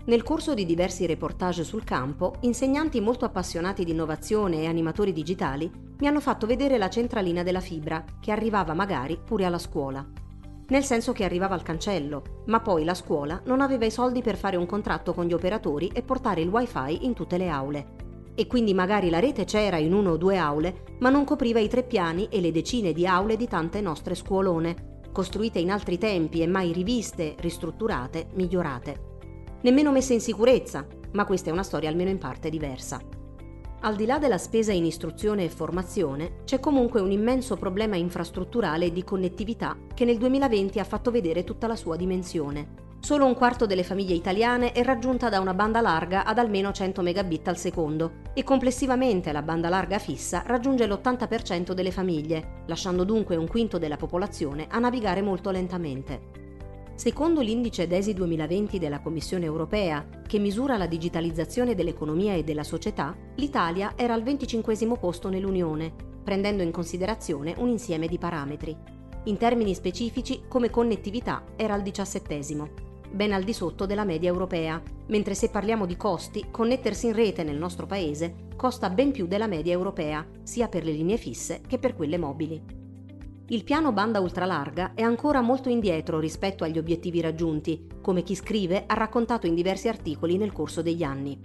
Nel 0.06 0.22
corso 0.22 0.54
di 0.54 0.66
diversi 0.66 1.06
reportage 1.06 1.62
sul 1.62 1.84
campo, 1.84 2.34
insegnanti 2.40 3.00
molto 3.00 3.24
appassionati 3.24 3.84
di 3.84 3.92
innovazione 3.92 4.62
e 4.62 4.66
animatori 4.66 5.12
digitali 5.12 5.70
mi 6.04 6.10
hanno 6.10 6.20
fatto 6.20 6.46
vedere 6.46 6.76
la 6.76 6.90
centralina 6.90 7.42
della 7.42 7.60
fibra, 7.60 8.04
che 8.20 8.30
arrivava 8.30 8.74
magari 8.74 9.18
pure 9.24 9.46
alla 9.46 9.56
scuola. 9.56 10.06
Nel 10.68 10.84
senso 10.84 11.12
che 11.12 11.24
arrivava 11.24 11.54
al 11.54 11.62
cancello, 11.62 12.42
ma 12.44 12.60
poi 12.60 12.84
la 12.84 12.92
scuola 12.92 13.40
non 13.46 13.62
aveva 13.62 13.86
i 13.86 13.90
soldi 13.90 14.20
per 14.20 14.36
fare 14.36 14.58
un 14.58 14.66
contratto 14.66 15.14
con 15.14 15.24
gli 15.24 15.32
operatori 15.32 15.90
e 15.94 16.02
portare 16.02 16.42
il 16.42 16.50
wifi 16.50 17.06
in 17.06 17.14
tutte 17.14 17.38
le 17.38 17.48
aule. 17.48 17.86
E 18.34 18.46
quindi 18.46 18.74
magari 18.74 19.08
la 19.08 19.18
rete 19.18 19.46
c'era 19.46 19.78
in 19.78 19.94
uno 19.94 20.10
o 20.10 20.16
due 20.18 20.36
aule, 20.36 20.82
ma 20.98 21.08
non 21.08 21.24
copriva 21.24 21.58
i 21.58 21.68
tre 21.68 21.84
piani 21.84 22.28
e 22.28 22.42
le 22.42 22.52
decine 22.52 22.92
di 22.92 23.06
aule 23.06 23.38
di 23.38 23.48
tante 23.48 23.80
nostre 23.80 24.14
scuolone, 24.14 25.00
costruite 25.10 25.58
in 25.58 25.70
altri 25.70 25.96
tempi 25.96 26.42
e 26.42 26.46
mai 26.46 26.74
riviste, 26.74 27.34
ristrutturate, 27.38 28.26
migliorate 28.34 29.12
nemmeno 29.64 29.92
messe 29.92 30.12
in 30.12 30.20
sicurezza, 30.20 30.86
ma 31.12 31.24
questa 31.24 31.48
è 31.48 31.52
una 31.52 31.62
storia 31.62 31.88
almeno 31.88 32.10
in 32.10 32.18
parte 32.18 32.50
diversa. 32.50 33.00
Al 33.84 33.96
di 33.96 34.06
là 34.06 34.18
della 34.18 34.38
spesa 34.38 34.72
in 34.72 34.86
istruzione 34.86 35.44
e 35.44 35.50
formazione, 35.50 36.36
c'è 36.44 36.58
comunque 36.58 37.02
un 37.02 37.10
immenso 37.10 37.58
problema 37.58 37.96
infrastrutturale 37.96 38.86
e 38.86 38.92
di 38.92 39.04
connettività 39.04 39.76
che 39.92 40.06
nel 40.06 40.16
2020 40.16 40.78
ha 40.78 40.84
fatto 40.84 41.10
vedere 41.10 41.44
tutta 41.44 41.66
la 41.66 41.76
sua 41.76 41.94
dimensione. 41.94 42.92
Solo 43.00 43.26
un 43.26 43.34
quarto 43.34 43.66
delle 43.66 43.82
famiglie 43.82 44.14
italiane 44.14 44.72
è 44.72 44.82
raggiunta 44.82 45.28
da 45.28 45.38
una 45.38 45.52
banda 45.52 45.82
larga 45.82 46.24
ad 46.24 46.38
almeno 46.38 46.72
100 46.72 47.02
megabit 47.02 47.48
al 47.48 47.58
secondo 47.58 48.22
e 48.32 48.42
complessivamente 48.42 49.32
la 49.32 49.42
banda 49.42 49.68
larga 49.68 49.98
fissa 49.98 50.42
raggiunge 50.46 50.86
l'80% 50.86 51.72
delle 51.72 51.90
famiglie, 51.90 52.62
lasciando 52.64 53.04
dunque 53.04 53.36
un 53.36 53.46
quinto 53.46 53.76
della 53.76 53.98
popolazione 53.98 54.66
a 54.70 54.78
navigare 54.78 55.20
molto 55.20 55.50
lentamente. 55.50 56.43
Secondo 56.96 57.40
l'indice 57.40 57.88
DESI 57.88 58.14
2020 58.14 58.78
della 58.78 59.00
Commissione 59.00 59.44
europea, 59.44 60.06
che 60.24 60.38
misura 60.38 60.76
la 60.76 60.86
digitalizzazione 60.86 61.74
dell'economia 61.74 62.34
e 62.34 62.44
della 62.44 62.62
società, 62.62 63.16
l'Italia 63.34 63.94
era 63.96 64.14
al 64.14 64.22
25 64.22 64.76
posto 64.96 65.28
nell'Unione, 65.28 65.92
prendendo 66.22 66.62
in 66.62 66.70
considerazione 66.70 67.52
un 67.58 67.68
insieme 67.68 68.06
di 68.06 68.16
parametri. 68.16 68.76
In 69.24 69.36
termini 69.36 69.74
specifici, 69.74 70.42
come 70.46 70.70
connettività 70.70 71.42
era 71.56 71.74
al 71.74 71.82
17 71.82 72.32
ben 73.10 73.32
al 73.32 73.42
di 73.42 73.52
sotto 73.52 73.86
della 73.86 74.04
media 74.04 74.30
europea, 74.30 74.80
mentre 75.06 75.34
se 75.34 75.48
parliamo 75.48 75.86
di 75.86 75.96
costi, 75.96 76.46
connettersi 76.50 77.06
in 77.06 77.12
rete 77.14 77.42
nel 77.42 77.58
nostro 77.58 77.86
paese 77.86 78.46
costa 78.56 78.88
ben 78.88 79.10
più 79.10 79.26
della 79.26 79.48
media 79.48 79.72
europea, 79.72 80.24
sia 80.44 80.68
per 80.68 80.84
le 80.84 80.92
linee 80.92 81.16
fisse 81.16 81.60
che 81.66 81.78
per 81.78 81.94
quelle 81.94 82.18
mobili. 82.18 82.83
Il 83.48 83.62
piano 83.62 83.92
banda 83.92 84.20
ultralarga 84.20 84.92
è 84.94 85.02
ancora 85.02 85.42
molto 85.42 85.68
indietro 85.68 86.18
rispetto 86.18 86.64
agli 86.64 86.78
obiettivi 86.78 87.20
raggiunti, 87.20 87.86
come 88.00 88.22
chi 88.22 88.34
scrive 88.34 88.84
ha 88.86 88.94
raccontato 88.94 89.46
in 89.46 89.54
diversi 89.54 89.86
articoli 89.86 90.38
nel 90.38 90.50
corso 90.50 90.80
degli 90.80 91.02
anni. 91.02 91.38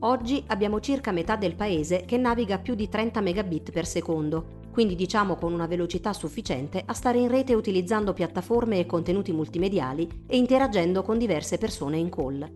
Oggi 0.00 0.44
abbiamo 0.48 0.80
circa 0.80 1.12
metà 1.12 1.36
del 1.36 1.54
paese 1.54 2.04
che 2.04 2.18
naviga 2.18 2.58
più 2.58 2.74
di 2.74 2.90
30 2.90 3.22
megabit 3.22 3.70
per 3.72 3.86
secondo, 3.86 4.64
quindi 4.70 4.94
diciamo 4.94 5.36
con 5.36 5.54
una 5.54 5.66
velocità 5.66 6.12
sufficiente 6.12 6.82
a 6.84 6.92
stare 6.92 7.20
in 7.20 7.28
rete 7.28 7.54
utilizzando 7.54 8.12
piattaforme 8.12 8.78
e 8.78 8.84
contenuti 8.84 9.32
multimediali 9.32 10.24
e 10.26 10.36
interagendo 10.36 11.00
con 11.00 11.16
diverse 11.16 11.56
persone 11.56 11.96
in 11.96 12.10
call. 12.10 12.46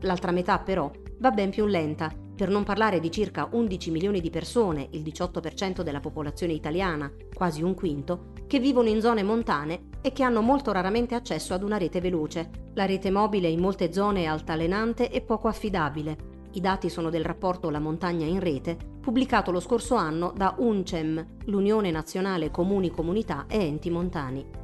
L'altra 0.00 0.32
metà 0.32 0.58
però 0.58 0.90
va 1.18 1.30
ben 1.30 1.50
più 1.50 1.66
lenta, 1.66 2.12
per 2.36 2.48
non 2.48 2.64
parlare 2.64 2.98
di 2.98 3.12
circa 3.12 3.48
11 3.50 3.92
milioni 3.92 4.20
di 4.20 4.28
persone, 4.28 4.88
il 4.90 5.02
18% 5.02 5.82
della 5.82 6.00
popolazione 6.00 6.52
italiana, 6.52 7.10
quasi 7.32 7.62
un 7.62 7.74
quinto, 7.74 8.32
che 8.48 8.58
vivono 8.58 8.88
in 8.88 9.00
zone 9.00 9.22
montane 9.22 9.90
e 10.00 10.12
che 10.12 10.24
hanno 10.24 10.40
molto 10.40 10.72
raramente 10.72 11.14
accesso 11.14 11.54
ad 11.54 11.62
una 11.62 11.76
rete 11.76 12.00
veloce. 12.00 12.50
La 12.74 12.86
rete 12.86 13.10
mobile 13.10 13.48
in 13.48 13.60
molte 13.60 13.92
zone 13.92 14.22
è 14.22 14.26
altalenante 14.26 15.10
e 15.10 15.20
poco 15.20 15.46
affidabile. 15.46 16.32
I 16.54 16.60
dati 16.60 16.88
sono 16.88 17.08
del 17.08 17.24
rapporto 17.24 17.70
La 17.70 17.78
montagna 17.78 18.26
in 18.26 18.40
rete, 18.40 18.76
pubblicato 19.00 19.52
lo 19.52 19.60
scorso 19.60 19.94
anno 19.94 20.32
da 20.36 20.54
UNCEM, 20.58 21.26
l'Unione 21.46 21.90
Nazionale 21.92 22.50
Comuni 22.50 22.90
Comunità 22.90 23.46
e 23.48 23.58
Enti 23.58 23.90
Montani. 23.90 24.63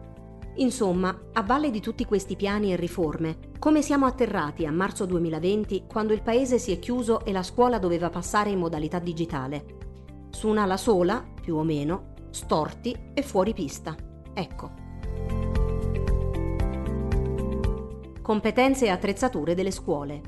Insomma, 0.56 1.16
a 1.32 1.42
valle 1.42 1.70
di 1.70 1.80
tutti 1.80 2.04
questi 2.04 2.36
piani 2.36 2.72
e 2.72 2.76
riforme, 2.76 3.38
come 3.58 3.82
siamo 3.82 4.06
atterrati 4.06 4.66
a 4.66 4.72
marzo 4.72 5.06
2020 5.06 5.84
quando 5.86 6.12
il 6.12 6.22
paese 6.22 6.58
si 6.58 6.72
è 6.72 6.78
chiuso 6.78 7.24
e 7.24 7.32
la 7.32 7.42
scuola 7.42 7.78
doveva 7.78 8.10
passare 8.10 8.50
in 8.50 8.58
modalità 8.58 8.98
digitale? 8.98 9.64
Su 10.30 10.48
un'ala 10.48 10.76
sola, 10.76 11.24
più 11.40 11.56
o 11.56 11.62
meno, 11.62 12.14
storti 12.30 12.96
e 13.14 13.22
fuori 13.22 13.54
pista. 13.54 13.94
Ecco. 14.34 14.70
Competenze 18.22 18.86
e 18.86 18.90
attrezzature 18.90 19.54
delle 19.54 19.70
scuole. 19.70 20.20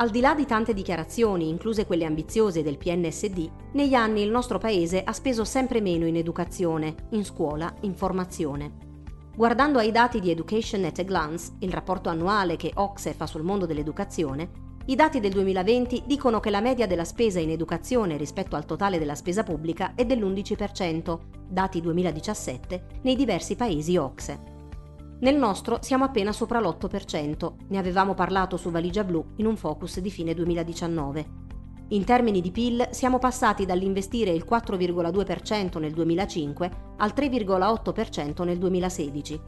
Al 0.00 0.08
di 0.08 0.20
là 0.20 0.34
di 0.34 0.46
tante 0.46 0.72
dichiarazioni, 0.72 1.50
incluse 1.50 1.84
quelle 1.84 2.06
ambiziose 2.06 2.62
del 2.62 2.78
PNSD, 2.78 3.50
negli 3.72 3.92
anni 3.92 4.22
il 4.22 4.30
nostro 4.30 4.56
paese 4.56 5.04
ha 5.04 5.12
speso 5.12 5.44
sempre 5.44 5.82
meno 5.82 6.06
in 6.06 6.16
educazione, 6.16 6.94
in 7.10 7.22
scuola, 7.22 7.70
in 7.80 7.94
formazione. 7.94 8.78
Guardando 9.36 9.78
ai 9.78 9.92
dati 9.92 10.18
di 10.18 10.30
Education 10.30 10.84
at 10.84 11.00
a 11.00 11.02
Glance, 11.02 11.52
il 11.58 11.70
rapporto 11.70 12.08
annuale 12.08 12.56
che 12.56 12.70
Ocse 12.76 13.12
fa 13.12 13.26
sul 13.26 13.42
mondo 13.42 13.66
dell'educazione, 13.66 14.50
i 14.86 14.94
dati 14.94 15.20
del 15.20 15.32
2020 15.32 16.04
dicono 16.06 16.40
che 16.40 16.48
la 16.48 16.62
media 16.62 16.86
della 16.86 17.04
spesa 17.04 17.38
in 17.38 17.50
educazione 17.50 18.16
rispetto 18.16 18.56
al 18.56 18.64
totale 18.64 18.98
della 18.98 19.14
spesa 19.14 19.42
pubblica 19.42 19.92
è 19.94 20.06
dell'11%, 20.06 21.18
dati 21.46 21.82
2017, 21.82 22.86
nei 23.02 23.16
diversi 23.16 23.54
paesi 23.54 23.98
Ocse. 23.98 24.59
Nel 25.20 25.36
nostro 25.36 25.80
siamo 25.82 26.04
appena 26.04 26.32
sopra 26.32 26.60
l'8%, 26.60 27.52
ne 27.68 27.78
avevamo 27.78 28.14
parlato 28.14 28.56
su 28.56 28.70
Valigia 28.70 29.04
Blu 29.04 29.22
in 29.36 29.44
un 29.44 29.56
focus 29.56 30.00
di 30.00 30.10
fine 30.10 30.32
2019. 30.32 31.48
In 31.88 32.04
termini 32.04 32.40
di 32.40 32.50
PIL 32.50 32.88
siamo 32.92 33.18
passati 33.18 33.66
dall'investire 33.66 34.30
il 34.30 34.46
4,2% 34.48 35.78
nel 35.78 35.92
2005 35.92 36.70
al 36.96 37.12
3,8% 37.14 38.44
nel 38.44 38.56
2016. 38.56 39.40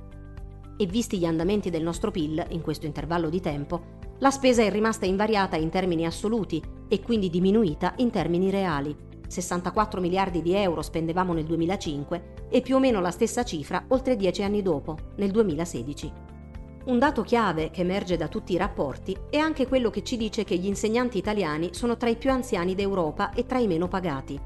E 0.76 0.86
visti 0.86 1.16
gli 1.16 1.24
andamenti 1.24 1.70
del 1.70 1.82
nostro 1.82 2.10
PIL 2.10 2.44
in 2.50 2.60
questo 2.60 2.84
intervallo 2.84 3.30
di 3.30 3.40
tempo, 3.40 4.00
la 4.18 4.30
spesa 4.30 4.62
è 4.62 4.70
rimasta 4.70 5.06
invariata 5.06 5.56
in 5.56 5.70
termini 5.70 6.04
assoluti 6.04 6.62
e 6.86 7.00
quindi 7.00 7.30
diminuita 7.30 7.94
in 7.96 8.10
termini 8.10 8.50
reali. 8.50 9.11
64 9.32 10.00
miliardi 10.00 10.42
di 10.42 10.54
euro 10.54 10.82
spendevamo 10.82 11.32
nel 11.32 11.44
2005 11.44 12.48
e 12.50 12.60
più 12.60 12.76
o 12.76 12.78
meno 12.78 13.00
la 13.00 13.10
stessa 13.10 13.44
cifra 13.44 13.82
oltre 13.88 14.14
dieci 14.14 14.42
anni 14.42 14.60
dopo, 14.60 14.96
nel 15.16 15.30
2016. 15.30 16.12
Un 16.84 16.98
dato 16.98 17.22
chiave 17.22 17.70
che 17.70 17.80
emerge 17.80 18.16
da 18.16 18.28
tutti 18.28 18.52
i 18.52 18.58
rapporti 18.58 19.16
è 19.30 19.38
anche 19.38 19.66
quello 19.66 19.88
che 19.88 20.02
ci 20.02 20.16
dice 20.16 20.44
che 20.44 20.56
gli 20.56 20.66
insegnanti 20.66 21.16
italiani 21.16 21.70
sono 21.72 21.96
tra 21.96 22.10
i 22.10 22.16
più 22.16 22.30
anziani 22.30 22.74
d'Europa 22.74 23.32
e 23.32 23.46
tra 23.46 23.58
i 23.58 23.66
meno 23.66 23.88
pagati. 23.88 24.38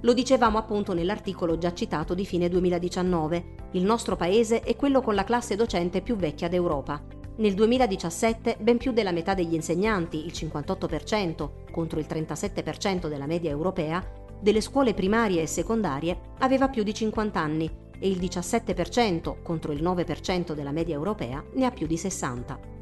Lo 0.00 0.12
dicevamo 0.12 0.58
appunto 0.58 0.92
nell'articolo 0.92 1.56
già 1.56 1.72
citato 1.72 2.12
di 2.12 2.26
fine 2.26 2.48
2019. 2.50 3.44
Il 3.72 3.84
nostro 3.84 4.16
paese 4.16 4.60
è 4.60 4.76
quello 4.76 5.00
con 5.00 5.14
la 5.14 5.24
classe 5.24 5.56
docente 5.56 6.02
più 6.02 6.16
vecchia 6.16 6.48
d'Europa. 6.48 7.00
Nel 7.36 7.54
2017 7.54 8.56
ben 8.60 8.78
più 8.78 8.92
della 8.92 9.12
metà 9.12 9.34
degli 9.34 9.54
insegnanti, 9.54 10.24
il 10.24 10.32
58% 10.34 11.50
contro 11.70 11.98
il 11.98 12.06
37% 12.08 13.08
della 13.08 13.26
media 13.26 13.50
europea, 13.50 14.04
delle 14.40 14.60
scuole 14.60 14.94
primarie 14.94 15.42
e 15.42 15.46
secondarie 15.46 16.32
aveva 16.38 16.68
più 16.68 16.82
di 16.82 16.94
50 16.94 17.40
anni 17.40 17.70
e 17.98 18.08
il 18.08 18.18
17% 18.18 19.42
contro 19.42 19.72
il 19.72 19.82
9% 19.82 20.52
della 20.52 20.72
media 20.72 20.94
europea 20.94 21.42
ne 21.54 21.64
ha 21.64 21.70
più 21.70 21.86
di 21.86 21.96
60. 21.96 22.74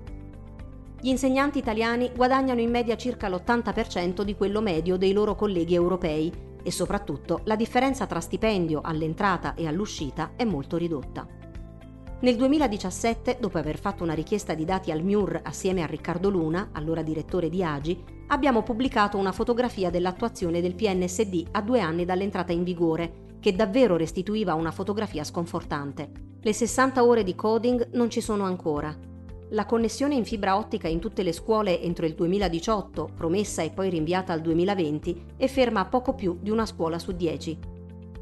Gli 1.00 1.08
insegnanti 1.08 1.58
italiani 1.58 2.10
guadagnano 2.14 2.60
in 2.60 2.70
media 2.70 2.96
circa 2.96 3.28
l'80% 3.28 4.22
di 4.22 4.34
quello 4.34 4.60
medio 4.60 4.96
dei 4.96 5.12
loro 5.12 5.34
colleghi 5.34 5.74
europei 5.74 6.32
e 6.62 6.70
soprattutto 6.70 7.40
la 7.44 7.56
differenza 7.56 8.06
tra 8.06 8.20
stipendio 8.20 8.80
all'entrata 8.82 9.54
e 9.54 9.66
all'uscita 9.66 10.32
è 10.34 10.44
molto 10.44 10.78
ridotta. 10.78 11.26
Nel 12.20 12.36
2017, 12.36 13.36
dopo 13.38 13.58
aver 13.58 13.78
fatto 13.78 14.02
una 14.02 14.14
richiesta 14.14 14.54
di 14.54 14.64
dati 14.64 14.90
al 14.90 15.02
MIUR 15.02 15.40
assieme 15.42 15.82
a 15.82 15.86
Riccardo 15.86 16.30
Luna, 16.30 16.70
allora 16.72 17.02
direttore 17.02 17.50
di 17.50 17.62
Agi, 17.62 18.02
abbiamo 18.28 18.62
pubblicato 18.62 19.18
una 19.18 19.32
fotografia 19.32 19.90
dell'attuazione 19.90 20.60
del 20.60 20.74
PNSD 20.74 21.48
a 21.52 21.60
due 21.60 21.80
anni 21.80 22.04
dall'entrata 22.04 22.52
in 22.52 22.64
vigore, 22.64 23.36
che 23.40 23.54
davvero 23.54 23.96
restituiva 23.96 24.54
una 24.54 24.70
fotografia 24.70 25.24
sconfortante. 25.24 26.10
Le 26.40 26.52
60 26.52 27.04
ore 27.04 27.22
di 27.22 27.34
coding 27.34 27.90
non 27.92 28.10
ci 28.10 28.20
sono 28.20 28.44
ancora. 28.44 28.96
La 29.50 29.66
connessione 29.66 30.14
in 30.14 30.24
fibra 30.24 30.56
ottica 30.56 30.88
in 30.88 30.98
tutte 30.98 31.22
le 31.22 31.32
scuole 31.32 31.80
entro 31.80 32.06
il 32.06 32.14
2018, 32.14 33.10
promessa 33.14 33.62
e 33.62 33.70
poi 33.70 33.90
rinviata 33.90 34.32
al 34.32 34.40
2020, 34.40 35.24
è 35.36 35.46
ferma 35.46 35.80
a 35.80 35.84
poco 35.84 36.14
più 36.14 36.38
di 36.40 36.50
una 36.50 36.66
scuola 36.66 36.98
su 36.98 37.12
10. 37.12 37.58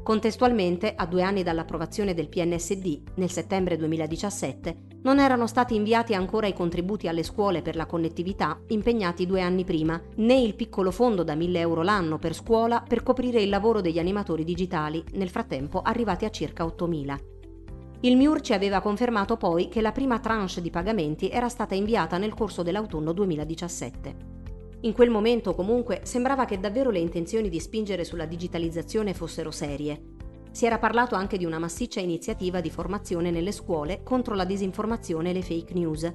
Contestualmente, 0.03 0.93
a 0.97 1.05
due 1.05 1.21
anni 1.21 1.43
dall'approvazione 1.43 2.13
del 2.13 2.27
PNSD, 2.27 3.03
nel 3.15 3.31
settembre 3.31 3.77
2017, 3.77 4.99
non 5.03 5.17
erano 5.17 5.47
stati 5.47 5.75
inviati 5.75 6.13
ancora 6.13 6.45
i 6.45 6.53
contributi 6.53 7.07
alle 7.07 7.23
scuole 7.23 7.61
per 7.61 7.77
la 7.77 7.85
connettività 7.85 8.59
impegnati 8.67 9.25
due 9.25 9.39
anni 9.39 9.63
prima, 9.63 10.01
né 10.17 10.35
il 10.41 10.55
piccolo 10.55 10.91
fondo 10.91 11.23
da 11.23 11.35
1000 11.35 11.59
euro 11.59 11.83
l'anno 11.83 12.19
per 12.19 12.35
scuola 12.35 12.83
per 12.85 13.01
coprire 13.01 13.41
il 13.41 13.47
lavoro 13.47 13.79
degli 13.79 13.99
animatori 13.99 14.43
digitali, 14.43 15.01
nel 15.13 15.29
frattempo 15.29 15.81
arrivati 15.81 16.25
a 16.25 16.29
circa 16.29 16.65
8000. 16.65 17.19
Il 18.01 18.17
MIUR 18.17 18.41
ci 18.41 18.51
aveva 18.51 18.81
confermato 18.81 19.37
poi 19.37 19.69
che 19.69 19.79
la 19.79 19.93
prima 19.93 20.19
tranche 20.19 20.59
di 20.59 20.69
pagamenti 20.69 21.29
era 21.29 21.47
stata 21.47 21.75
inviata 21.75 22.17
nel 22.17 22.33
corso 22.33 22.61
dell'autunno 22.61 23.13
2017. 23.13 24.32
In 24.83 24.91
quel 24.91 25.09
momento 25.09 25.55
comunque 25.55 26.01
sembrava 26.03 26.43
che 26.43 26.59
davvero 26.59 26.89
le 26.89 26.99
intenzioni 26.99 27.47
di 27.47 27.61
spingere 27.61 28.03
sulla 28.03 28.25
digitalizzazione 28.25 29.13
fossero 29.13 29.49
serie. 29.49 30.11
Si 30.51 30.65
era 30.65 30.77
parlato 30.77 31.15
anche 31.15 31.37
di 31.37 31.45
una 31.45 31.57
massiccia 31.57 32.01
iniziativa 32.01 32.59
di 32.59 32.69
formazione 32.69 33.31
nelle 33.31 33.53
scuole 33.53 34.03
contro 34.03 34.35
la 34.35 34.43
disinformazione 34.43 35.29
e 35.29 35.33
le 35.33 35.41
fake 35.41 35.73
news. 35.73 36.13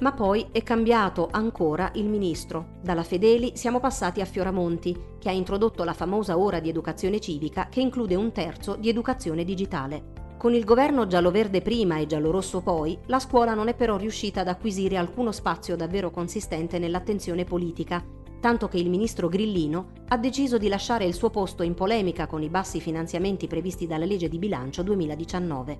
Ma 0.00 0.12
poi 0.12 0.48
è 0.50 0.60
cambiato 0.64 1.28
ancora 1.30 1.92
il 1.94 2.08
ministro. 2.08 2.78
Dalla 2.82 3.04
Fedeli 3.04 3.52
siamo 3.54 3.78
passati 3.78 4.20
a 4.20 4.24
Fioramonti, 4.24 4.96
che 5.20 5.28
ha 5.28 5.32
introdotto 5.32 5.84
la 5.84 5.92
famosa 5.92 6.36
ora 6.36 6.58
di 6.58 6.68
educazione 6.68 7.20
civica 7.20 7.68
che 7.68 7.80
include 7.80 8.16
un 8.16 8.32
terzo 8.32 8.74
di 8.74 8.88
educazione 8.88 9.44
digitale. 9.44 10.19
Con 10.40 10.54
il 10.54 10.64
governo 10.64 11.06
giallo-verde 11.06 11.60
prima 11.60 11.98
e 11.98 12.06
giallo-rosso 12.06 12.62
poi, 12.62 12.96
la 13.08 13.18
scuola 13.18 13.52
non 13.52 13.68
è 13.68 13.74
però 13.74 13.98
riuscita 13.98 14.40
ad 14.40 14.48
acquisire 14.48 14.96
alcuno 14.96 15.32
spazio 15.32 15.76
davvero 15.76 16.10
consistente 16.10 16.78
nell'attenzione 16.78 17.44
politica, 17.44 18.02
tanto 18.40 18.66
che 18.66 18.78
il 18.78 18.88
ministro 18.88 19.28
Grillino 19.28 19.90
ha 20.08 20.16
deciso 20.16 20.56
di 20.56 20.68
lasciare 20.68 21.04
il 21.04 21.12
suo 21.12 21.28
posto 21.28 21.62
in 21.62 21.74
polemica 21.74 22.26
con 22.26 22.42
i 22.42 22.48
bassi 22.48 22.80
finanziamenti 22.80 23.48
previsti 23.48 23.86
dalla 23.86 24.06
legge 24.06 24.30
di 24.30 24.38
bilancio 24.38 24.82
2019. 24.82 25.78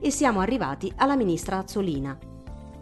E 0.00 0.10
siamo 0.10 0.40
arrivati 0.40 0.90
alla 0.96 1.14
ministra 1.14 1.58
Azzolina. 1.58 2.18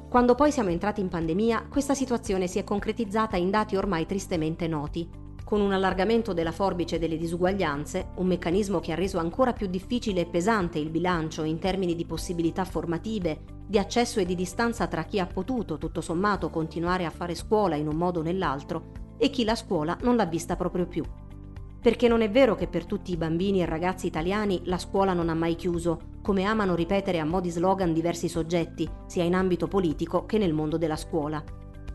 Quando 0.08 0.36
poi 0.36 0.52
siamo 0.52 0.70
entrati 0.70 1.00
in 1.00 1.08
pandemia, 1.08 1.66
questa 1.68 1.94
situazione 1.94 2.46
si 2.46 2.60
è 2.60 2.62
concretizzata 2.62 3.36
in 3.36 3.50
dati 3.50 3.74
ormai 3.74 4.06
tristemente 4.06 4.68
noti 4.68 5.19
con 5.50 5.60
un 5.60 5.72
allargamento 5.72 6.32
della 6.32 6.52
forbice 6.52 7.00
delle 7.00 7.16
disuguaglianze, 7.16 8.10
un 8.18 8.28
meccanismo 8.28 8.78
che 8.78 8.92
ha 8.92 8.94
reso 8.94 9.18
ancora 9.18 9.52
più 9.52 9.66
difficile 9.66 10.20
e 10.20 10.26
pesante 10.26 10.78
il 10.78 10.90
bilancio 10.90 11.42
in 11.42 11.58
termini 11.58 11.96
di 11.96 12.06
possibilità 12.06 12.64
formative, 12.64 13.40
di 13.66 13.76
accesso 13.76 14.20
e 14.20 14.24
di 14.24 14.36
distanza 14.36 14.86
tra 14.86 15.02
chi 15.02 15.18
ha 15.18 15.26
potuto, 15.26 15.76
tutto 15.76 16.00
sommato, 16.02 16.50
continuare 16.50 17.04
a 17.04 17.10
fare 17.10 17.34
scuola 17.34 17.74
in 17.74 17.88
un 17.88 17.96
modo 17.96 18.20
o 18.20 18.22
nell'altro 18.22 18.92
e 19.18 19.28
chi 19.30 19.42
la 19.42 19.56
scuola 19.56 19.98
non 20.02 20.14
l'ha 20.14 20.24
vista 20.24 20.54
proprio 20.54 20.86
più. 20.86 21.02
Perché 21.82 22.06
non 22.06 22.22
è 22.22 22.30
vero 22.30 22.54
che 22.54 22.68
per 22.68 22.86
tutti 22.86 23.10
i 23.10 23.16
bambini 23.16 23.60
e 23.60 23.66
ragazzi 23.66 24.06
italiani 24.06 24.60
la 24.66 24.78
scuola 24.78 25.14
non 25.14 25.30
ha 25.30 25.34
mai 25.34 25.56
chiuso, 25.56 26.18
come 26.22 26.44
amano 26.44 26.76
ripetere 26.76 27.18
a 27.18 27.24
mo' 27.24 27.40
di 27.40 27.50
slogan 27.50 27.92
diversi 27.92 28.28
soggetti, 28.28 28.88
sia 29.06 29.24
in 29.24 29.34
ambito 29.34 29.66
politico 29.66 30.26
che 30.26 30.38
nel 30.38 30.52
mondo 30.52 30.78
della 30.78 30.94
scuola. 30.94 31.42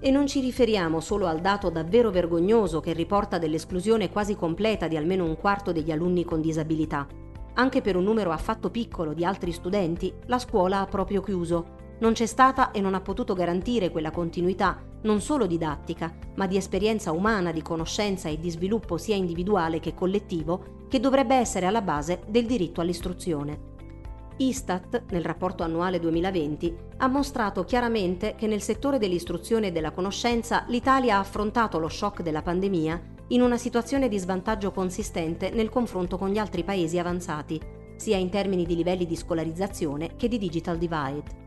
E 0.05 0.11
non 0.11 0.27
ci 0.27 0.39
riferiamo 0.39 0.99
solo 0.99 1.25
al 1.25 1.41
dato 1.41 1.71
davvero 1.71 2.11
vergognoso 2.11 2.79
che 2.79 2.93
riporta 2.93 3.39
dell'esclusione 3.39 4.11
quasi 4.11 4.35
completa 4.35 4.87
di 4.87 4.95
almeno 4.97 5.25
un 5.25 5.35
quarto 5.35 5.71
degli 5.71 5.89
alunni 5.89 6.23
con 6.23 6.41
disabilità. 6.41 7.07
Anche 7.55 7.81
per 7.81 7.95
un 7.95 8.03
numero 8.03 8.29
affatto 8.29 8.69
piccolo 8.69 9.13
di 9.13 9.25
altri 9.25 9.51
studenti, 9.51 10.13
la 10.27 10.37
scuola 10.37 10.81
ha 10.81 10.85
proprio 10.85 11.23
chiuso. 11.23 11.95
Non 12.01 12.13
c'è 12.13 12.27
stata 12.27 12.69
e 12.69 12.81
non 12.81 12.93
ha 12.93 13.01
potuto 13.01 13.33
garantire 13.33 13.89
quella 13.89 14.11
continuità, 14.11 14.79
non 15.01 15.21
solo 15.21 15.47
didattica, 15.47 16.15
ma 16.35 16.45
di 16.45 16.57
esperienza 16.57 17.11
umana, 17.11 17.51
di 17.51 17.63
conoscenza 17.63 18.29
e 18.29 18.39
di 18.39 18.51
sviluppo 18.51 18.97
sia 18.97 19.15
individuale 19.15 19.79
che 19.79 19.95
collettivo, 19.95 20.85
che 20.87 20.99
dovrebbe 20.99 21.33
essere 21.33 21.65
alla 21.65 21.81
base 21.81 22.21
del 22.27 22.45
diritto 22.45 22.79
all'istruzione. 22.79 23.73
Istat, 24.37 25.03
nel 25.11 25.23
rapporto 25.23 25.63
annuale 25.63 25.99
2020, 25.99 26.75
ha 26.97 27.07
mostrato 27.07 27.63
chiaramente 27.63 28.35
che 28.35 28.47
nel 28.47 28.61
settore 28.61 28.97
dell'istruzione 28.97 29.67
e 29.67 29.71
della 29.71 29.91
conoscenza 29.91 30.65
l'Italia 30.67 31.15
ha 31.15 31.19
affrontato 31.19 31.79
lo 31.79 31.87
shock 31.87 32.21
della 32.21 32.41
pandemia 32.41 33.13
in 33.29 33.41
una 33.41 33.57
situazione 33.57 34.09
di 34.09 34.19
svantaggio 34.19 34.71
consistente 34.71 35.51
nel 35.51 35.69
confronto 35.69 36.17
con 36.17 36.29
gli 36.29 36.37
altri 36.37 36.63
paesi 36.63 36.99
avanzati, 36.99 37.59
sia 37.95 38.17
in 38.17 38.29
termini 38.29 38.65
di 38.65 38.75
livelli 38.75 39.05
di 39.05 39.15
scolarizzazione 39.15 40.15
che 40.17 40.27
di 40.27 40.37
digital 40.37 40.77
divide. 40.77 41.43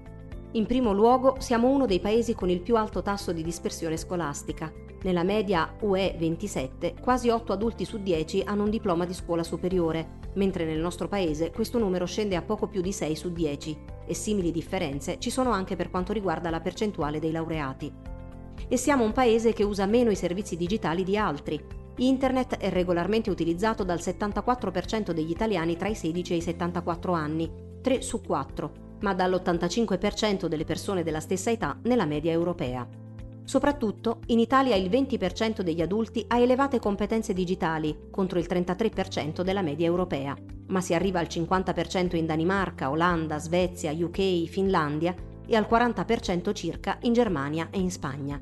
In 0.53 0.65
primo 0.65 0.93
luogo 0.93 1.37
siamo 1.41 1.69
uno 1.69 1.85
dei 1.85 2.01
paesi 2.01 2.35
con 2.35 2.49
il 2.49 2.63
più 2.63 2.77
alto 2.77 3.03
tasso 3.03 3.33
di 3.33 3.43
dispersione 3.43 3.99
scolastica. 3.99 4.73
Nella 5.03 5.23
media 5.23 5.75
UE 5.81 6.17
27 6.19 6.95
quasi 7.01 7.29
8 7.29 7.53
adulti 7.53 7.85
su 7.85 7.99
10 8.03 8.45
hanno 8.47 8.65
un 8.65 8.71
diploma 8.71 9.05
di 9.05 9.13
scuola 9.13 9.43
superiore, 9.43 10.18
mentre 10.35 10.65
nel 10.65 10.79
nostro 10.79 11.09
paese 11.09 11.51
questo 11.51 11.79
numero 11.79 12.07
scende 12.07 12.37
a 12.37 12.43
poco 12.43 12.67
più 12.67 12.81
di 12.81 12.93
6 12.93 13.17
su 13.17 13.33
10 13.33 13.79
e 14.07 14.15
simili 14.15 14.51
differenze 14.51 15.19
ci 15.19 15.31
sono 15.31 15.51
anche 15.51 15.77
per 15.77 15.91
quanto 15.91 16.13
riguarda 16.13 16.51
la 16.51 16.61
percentuale 16.61 17.21
dei 17.21 17.31
laureati. 17.31 17.93
E 18.69 18.77
siamo 18.77 19.05
un 19.05 19.13
paese 19.13 19.53
che 19.53 19.63
usa 19.63 19.87
meno 19.87 20.11
i 20.11 20.17
servizi 20.17 20.57
digitali 20.57 21.05
di 21.05 21.17
altri. 21.17 21.63
Internet 21.97 22.59
è 22.59 22.71
regolarmente 22.71 23.31
utilizzato 23.31 23.85
dal 23.85 23.99
74% 23.99 25.13
degli 25.13 25.31
italiani 25.31 25.77
tra 25.77 25.89
i 25.89 25.95
16 25.95 26.33
e 26.33 26.37
i 26.37 26.43
74 26.43 27.13
anni, 27.13 27.51
3 27.81 28.03
su 28.03 28.21
4, 28.21 28.73
ma 29.01 29.15
dall'85% 29.15 30.47
delle 30.47 30.65
persone 30.65 31.03
della 31.03 31.21
stessa 31.21 31.51
età 31.51 31.79
nella 31.83 32.07
media 32.07 32.33
europea. 32.33 32.87
Soprattutto, 33.49 34.21
in 34.27 34.41
Italia 34.41 34.77
il 34.77 34.91
20% 34.91 35.63
degli 35.63 35.81
adulti 35.81 36.23
ha 36.29 36.39
elevate 36.39 36.79
competenze 36.79 37.33
digitali, 37.33 37.97
contro 38.11 38.39
il 38.39 38.47
33% 38.47 39.41
della 39.41 39.63
media 39.63 39.87
europea, 39.87 40.37
ma 40.67 40.83
si 40.83 40.93
arriva 40.93 41.19
al 41.19 41.29
50% 41.31 42.15
in 42.17 42.27
Danimarca, 42.27 42.91
Olanda, 42.91 43.39
Svezia, 43.39 43.91
UK, 43.91 44.45
Finlandia 44.45 45.15
e 45.47 45.57
al 45.57 45.67
40% 45.67 46.53
circa 46.53 46.99
in 47.05 47.15
Germania 47.15 47.69
e 47.71 47.79
in 47.79 47.91
Spagna. 47.91 48.39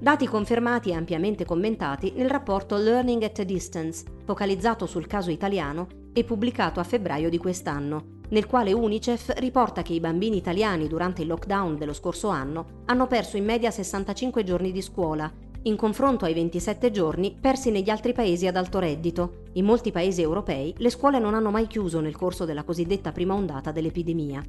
Dati 0.00 0.26
confermati 0.26 0.90
e 0.90 0.94
ampiamente 0.94 1.44
commentati 1.44 2.12
nel 2.16 2.28
rapporto 2.28 2.74
Learning 2.74 3.22
at 3.22 3.38
a 3.38 3.44
Distance, 3.44 4.04
focalizzato 4.24 4.86
sul 4.86 5.06
caso 5.06 5.30
italiano 5.30 5.86
e 6.12 6.24
pubblicato 6.24 6.80
a 6.80 6.84
febbraio 6.84 7.30
di 7.30 7.38
quest'anno, 7.38 8.21
nel 8.32 8.46
quale 8.46 8.72
Unicef 8.72 9.32
riporta 9.36 9.82
che 9.82 9.92
i 9.92 10.00
bambini 10.00 10.38
italiani 10.38 10.88
durante 10.88 11.22
il 11.22 11.28
lockdown 11.28 11.76
dello 11.76 11.92
scorso 11.92 12.28
anno 12.28 12.80
hanno 12.86 13.06
perso 13.06 13.36
in 13.36 13.44
media 13.44 13.70
65 13.70 14.42
giorni 14.42 14.72
di 14.72 14.82
scuola, 14.82 15.30
in 15.64 15.76
confronto 15.76 16.24
ai 16.24 16.34
27 16.34 16.90
giorni 16.90 17.36
persi 17.38 17.70
negli 17.70 17.90
altri 17.90 18.12
paesi 18.12 18.46
ad 18.46 18.56
alto 18.56 18.78
reddito. 18.78 19.42
In 19.52 19.64
molti 19.64 19.92
paesi 19.92 20.22
europei 20.22 20.74
le 20.78 20.90
scuole 20.90 21.18
non 21.18 21.34
hanno 21.34 21.50
mai 21.50 21.66
chiuso 21.66 22.00
nel 22.00 22.16
corso 22.16 22.44
della 22.44 22.64
cosiddetta 22.64 23.12
prima 23.12 23.34
ondata 23.34 23.70
dell'epidemia. 23.70 24.42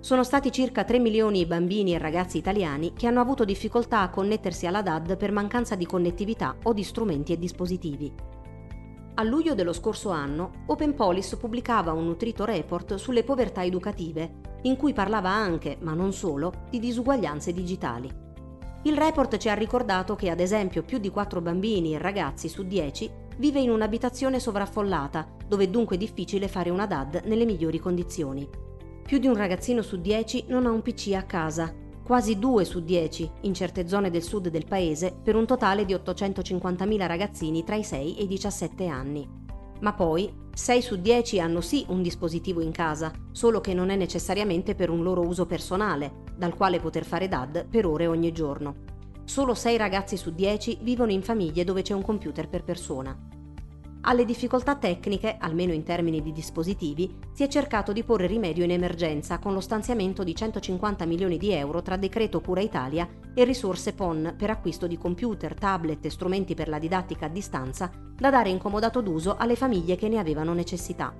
Sono 0.00 0.24
stati 0.24 0.50
circa 0.50 0.82
3 0.82 0.98
milioni 0.98 1.40
i 1.40 1.46
bambini 1.46 1.94
e 1.94 1.98
ragazzi 1.98 2.36
italiani 2.36 2.92
che 2.92 3.06
hanno 3.06 3.20
avuto 3.20 3.44
difficoltà 3.44 4.00
a 4.00 4.10
connettersi 4.10 4.66
alla 4.66 4.82
DAD 4.82 5.16
per 5.16 5.30
mancanza 5.30 5.76
di 5.76 5.86
connettività 5.86 6.56
o 6.64 6.72
di 6.72 6.82
strumenti 6.82 7.32
e 7.32 7.38
dispositivi. 7.38 8.12
A 9.14 9.22
luglio 9.24 9.54
dello 9.54 9.74
scorso 9.74 10.08
anno, 10.08 10.64
Open 10.68 10.94
Police 10.94 11.36
pubblicava 11.36 11.92
un 11.92 12.06
nutrito 12.06 12.46
report 12.46 12.94
sulle 12.94 13.24
povertà 13.24 13.62
educative, 13.62 14.40
in 14.62 14.76
cui 14.76 14.94
parlava 14.94 15.28
anche, 15.28 15.76
ma 15.80 15.92
non 15.92 16.14
solo, 16.14 16.64
di 16.70 16.78
disuguaglianze 16.78 17.52
digitali. 17.52 18.10
Il 18.84 18.96
report 18.96 19.36
ci 19.36 19.50
ha 19.50 19.54
ricordato 19.54 20.16
che, 20.16 20.30
ad 20.30 20.40
esempio, 20.40 20.82
più 20.82 20.96
di 20.96 21.10
4 21.10 21.42
bambini 21.42 21.94
e 21.94 21.98
ragazzi 21.98 22.48
su 22.48 22.62
10 22.64 23.10
vive 23.36 23.60
in 23.60 23.70
un'abitazione 23.70 24.40
sovraffollata, 24.40 25.28
dove 25.46 25.64
è 25.64 25.68
dunque 25.68 25.98
difficile 25.98 26.48
fare 26.48 26.70
una 26.70 26.86
DAD 26.86 27.24
nelle 27.26 27.44
migliori 27.44 27.78
condizioni. 27.78 28.48
Più 29.02 29.18
di 29.18 29.26
un 29.26 29.36
ragazzino 29.36 29.82
su 29.82 30.00
10 30.00 30.46
non 30.48 30.64
ha 30.64 30.70
un 30.70 30.80
PC 30.80 31.12
a 31.12 31.24
casa 31.24 31.80
quasi 32.02 32.38
2 32.38 32.64
su 32.64 32.80
10 32.82 33.30
in 33.42 33.54
certe 33.54 33.86
zone 33.88 34.10
del 34.10 34.22
sud 34.22 34.48
del 34.48 34.66
paese 34.66 35.14
per 35.22 35.36
un 35.36 35.46
totale 35.46 35.84
di 35.84 35.94
850.000 35.94 37.06
ragazzini 37.06 37.64
tra 37.64 37.76
i 37.76 37.84
6 37.84 38.16
e 38.16 38.22
i 38.22 38.26
17 38.26 38.86
anni. 38.86 39.28
Ma 39.80 39.94
poi 39.94 40.32
6 40.52 40.82
su 40.82 40.96
10 40.96 41.40
hanno 41.40 41.60
sì 41.60 41.84
un 41.88 42.02
dispositivo 42.02 42.60
in 42.60 42.70
casa, 42.70 43.10
solo 43.32 43.60
che 43.60 43.74
non 43.74 43.90
è 43.90 43.96
necessariamente 43.96 44.74
per 44.74 44.90
un 44.90 45.02
loro 45.02 45.22
uso 45.22 45.46
personale, 45.46 46.22
dal 46.36 46.54
quale 46.54 46.78
poter 46.78 47.04
fare 47.04 47.28
DAD 47.28 47.66
per 47.68 47.86
ore 47.86 48.06
ogni 48.06 48.32
giorno. 48.32 48.90
Solo 49.24 49.54
6 49.54 49.76
ragazzi 49.76 50.16
su 50.16 50.32
10 50.32 50.78
vivono 50.82 51.10
in 51.10 51.22
famiglie 51.22 51.64
dove 51.64 51.82
c'è 51.82 51.94
un 51.94 52.02
computer 52.02 52.48
per 52.48 52.64
persona. 52.64 53.16
Alle 54.04 54.24
difficoltà 54.24 54.74
tecniche, 54.74 55.36
almeno 55.38 55.72
in 55.72 55.84
termini 55.84 56.20
di 56.20 56.32
dispositivi, 56.32 57.18
si 57.32 57.44
è 57.44 57.48
cercato 57.48 57.92
di 57.92 58.02
porre 58.02 58.26
rimedio 58.26 58.64
in 58.64 58.72
emergenza 58.72 59.38
con 59.38 59.52
lo 59.52 59.60
stanziamento 59.60 60.24
di 60.24 60.34
150 60.34 61.06
milioni 61.06 61.38
di 61.38 61.52
euro 61.52 61.82
tra 61.82 61.96
decreto 61.96 62.40
Cura 62.40 62.60
Italia 62.60 63.08
e 63.32 63.44
risorse 63.44 63.92
PON 63.92 64.34
per 64.36 64.50
acquisto 64.50 64.88
di 64.88 64.98
computer, 64.98 65.54
tablet 65.54 66.04
e 66.04 66.10
strumenti 66.10 66.54
per 66.54 66.68
la 66.68 66.80
didattica 66.80 67.26
a 67.26 67.28
distanza 67.28 67.92
da 68.16 68.28
dare 68.28 68.48
in 68.48 68.58
comodato 68.58 69.02
d'uso 69.02 69.36
alle 69.36 69.54
famiglie 69.54 69.94
che 69.94 70.08
ne 70.08 70.18
avevano 70.18 70.52
necessità. 70.52 71.14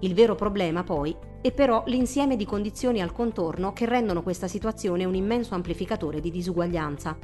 Il 0.00 0.14
vero 0.14 0.34
problema, 0.34 0.82
poi, 0.82 1.14
è 1.40 1.52
però 1.52 1.84
l'insieme 1.86 2.34
di 2.34 2.44
condizioni 2.44 3.00
al 3.00 3.12
contorno 3.12 3.72
che 3.72 3.86
rendono 3.86 4.24
questa 4.24 4.48
situazione 4.48 5.04
un 5.04 5.14
immenso 5.14 5.54
amplificatore 5.54 6.18
di 6.18 6.32
disuguaglianza. 6.32 7.16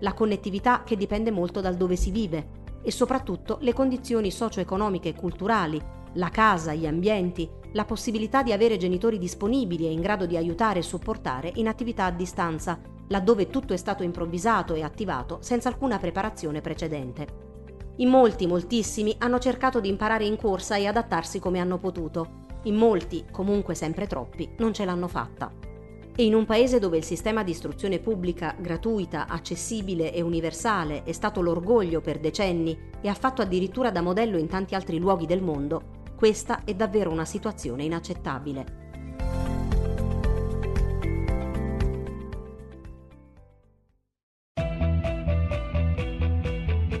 La 0.00 0.14
connettività 0.14 0.82
che 0.82 0.96
dipende 0.96 1.30
molto 1.30 1.60
dal 1.60 1.76
dove 1.76 1.94
si 1.94 2.10
vive, 2.10 2.60
e 2.82 2.90
soprattutto 2.90 3.58
le 3.60 3.72
condizioni 3.72 4.30
socio-economiche 4.30 5.10
e 5.10 5.14
culturali, 5.14 5.80
la 6.14 6.28
casa, 6.28 6.74
gli 6.74 6.86
ambienti, 6.86 7.48
la 7.72 7.84
possibilità 7.84 8.42
di 8.42 8.52
avere 8.52 8.76
genitori 8.76 9.18
disponibili 9.18 9.86
e 9.86 9.92
in 9.92 10.00
grado 10.00 10.26
di 10.26 10.36
aiutare 10.36 10.80
e 10.80 10.82
supportare 10.82 11.52
in 11.54 11.68
attività 11.68 12.04
a 12.04 12.10
distanza, 12.10 12.78
laddove 13.08 13.48
tutto 13.48 13.72
è 13.72 13.76
stato 13.76 14.02
improvvisato 14.02 14.74
e 14.74 14.82
attivato 14.82 15.38
senza 15.40 15.68
alcuna 15.68 15.98
preparazione 15.98 16.60
precedente. 16.60 17.50
In 17.96 18.08
molti, 18.08 18.46
moltissimi, 18.46 19.14
hanno 19.18 19.38
cercato 19.38 19.80
di 19.80 19.88
imparare 19.88 20.24
in 20.24 20.36
corsa 20.36 20.76
e 20.76 20.86
adattarsi 20.86 21.38
come 21.38 21.60
hanno 21.60 21.78
potuto. 21.78 22.40
In 22.64 22.76
molti, 22.76 23.24
comunque 23.30 23.74
sempre 23.74 24.06
troppi, 24.06 24.54
non 24.58 24.72
ce 24.72 24.84
l'hanno 24.84 25.08
fatta. 25.08 25.71
E 26.14 26.24
in 26.24 26.34
un 26.34 26.44
paese 26.44 26.78
dove 26.78 26.98
il 26.98 27.04
sistema 27.04 27.42
di 27.42 27.52
istruzione 27.52 27.98
pubblica, 27.98 28.54
gratuita, 28.58 29.26
accessibile 29.28 30.12
e 30.12 30.20
universale 30.20 31.04
è 31.04 31.12
stato 31.12 31.40
l'orgoglio 31.40 32.02
per 32.02 32.20
decenni 32.20 32.78
e 33.00 33.08
ha 33.08 33.14
fatto 33.14 33.40
addirittura 33.40 33.90
da 33.90 34.02
modello 34.02 34.36
in 34.36 34.46
tanti 34.46 34.74
altri 34.74 34.98
luoghi 34.98 35.24
del 35.24 35.42
mondo, 35.42 36.00
questa 36.14 36.64
è 36.64 36.74
davvero 36.74 37.10
una 37.10 37.24
situazione 37.24 37.84
inaccettabile. 37.84 38.80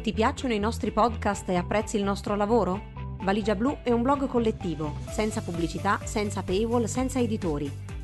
Ti 0.02 0.12
piacciono 0.14 0.54
i 0.54 0.58
nostri 0.58 0.90
podcast 0.90 1.48
e 1.50 1.56
apprezzi 1.56 1.96
il 1.96 2.02
nostro 2.02 2.34
lavoro? 2.34 2.90
Valigia 3.20 3.54
Blu 3.54 3.76
è 3.84 3.92
un 3.92 4.02
blog 4.02 4.26
collettivo, 4.26 4.96
senza 5.10 5.42
pubblicità, 5.42 6.00
senza 6.02 6.42
paywall, 6.42 6.84
senza 6.86 7.20
editori 7.20 7.91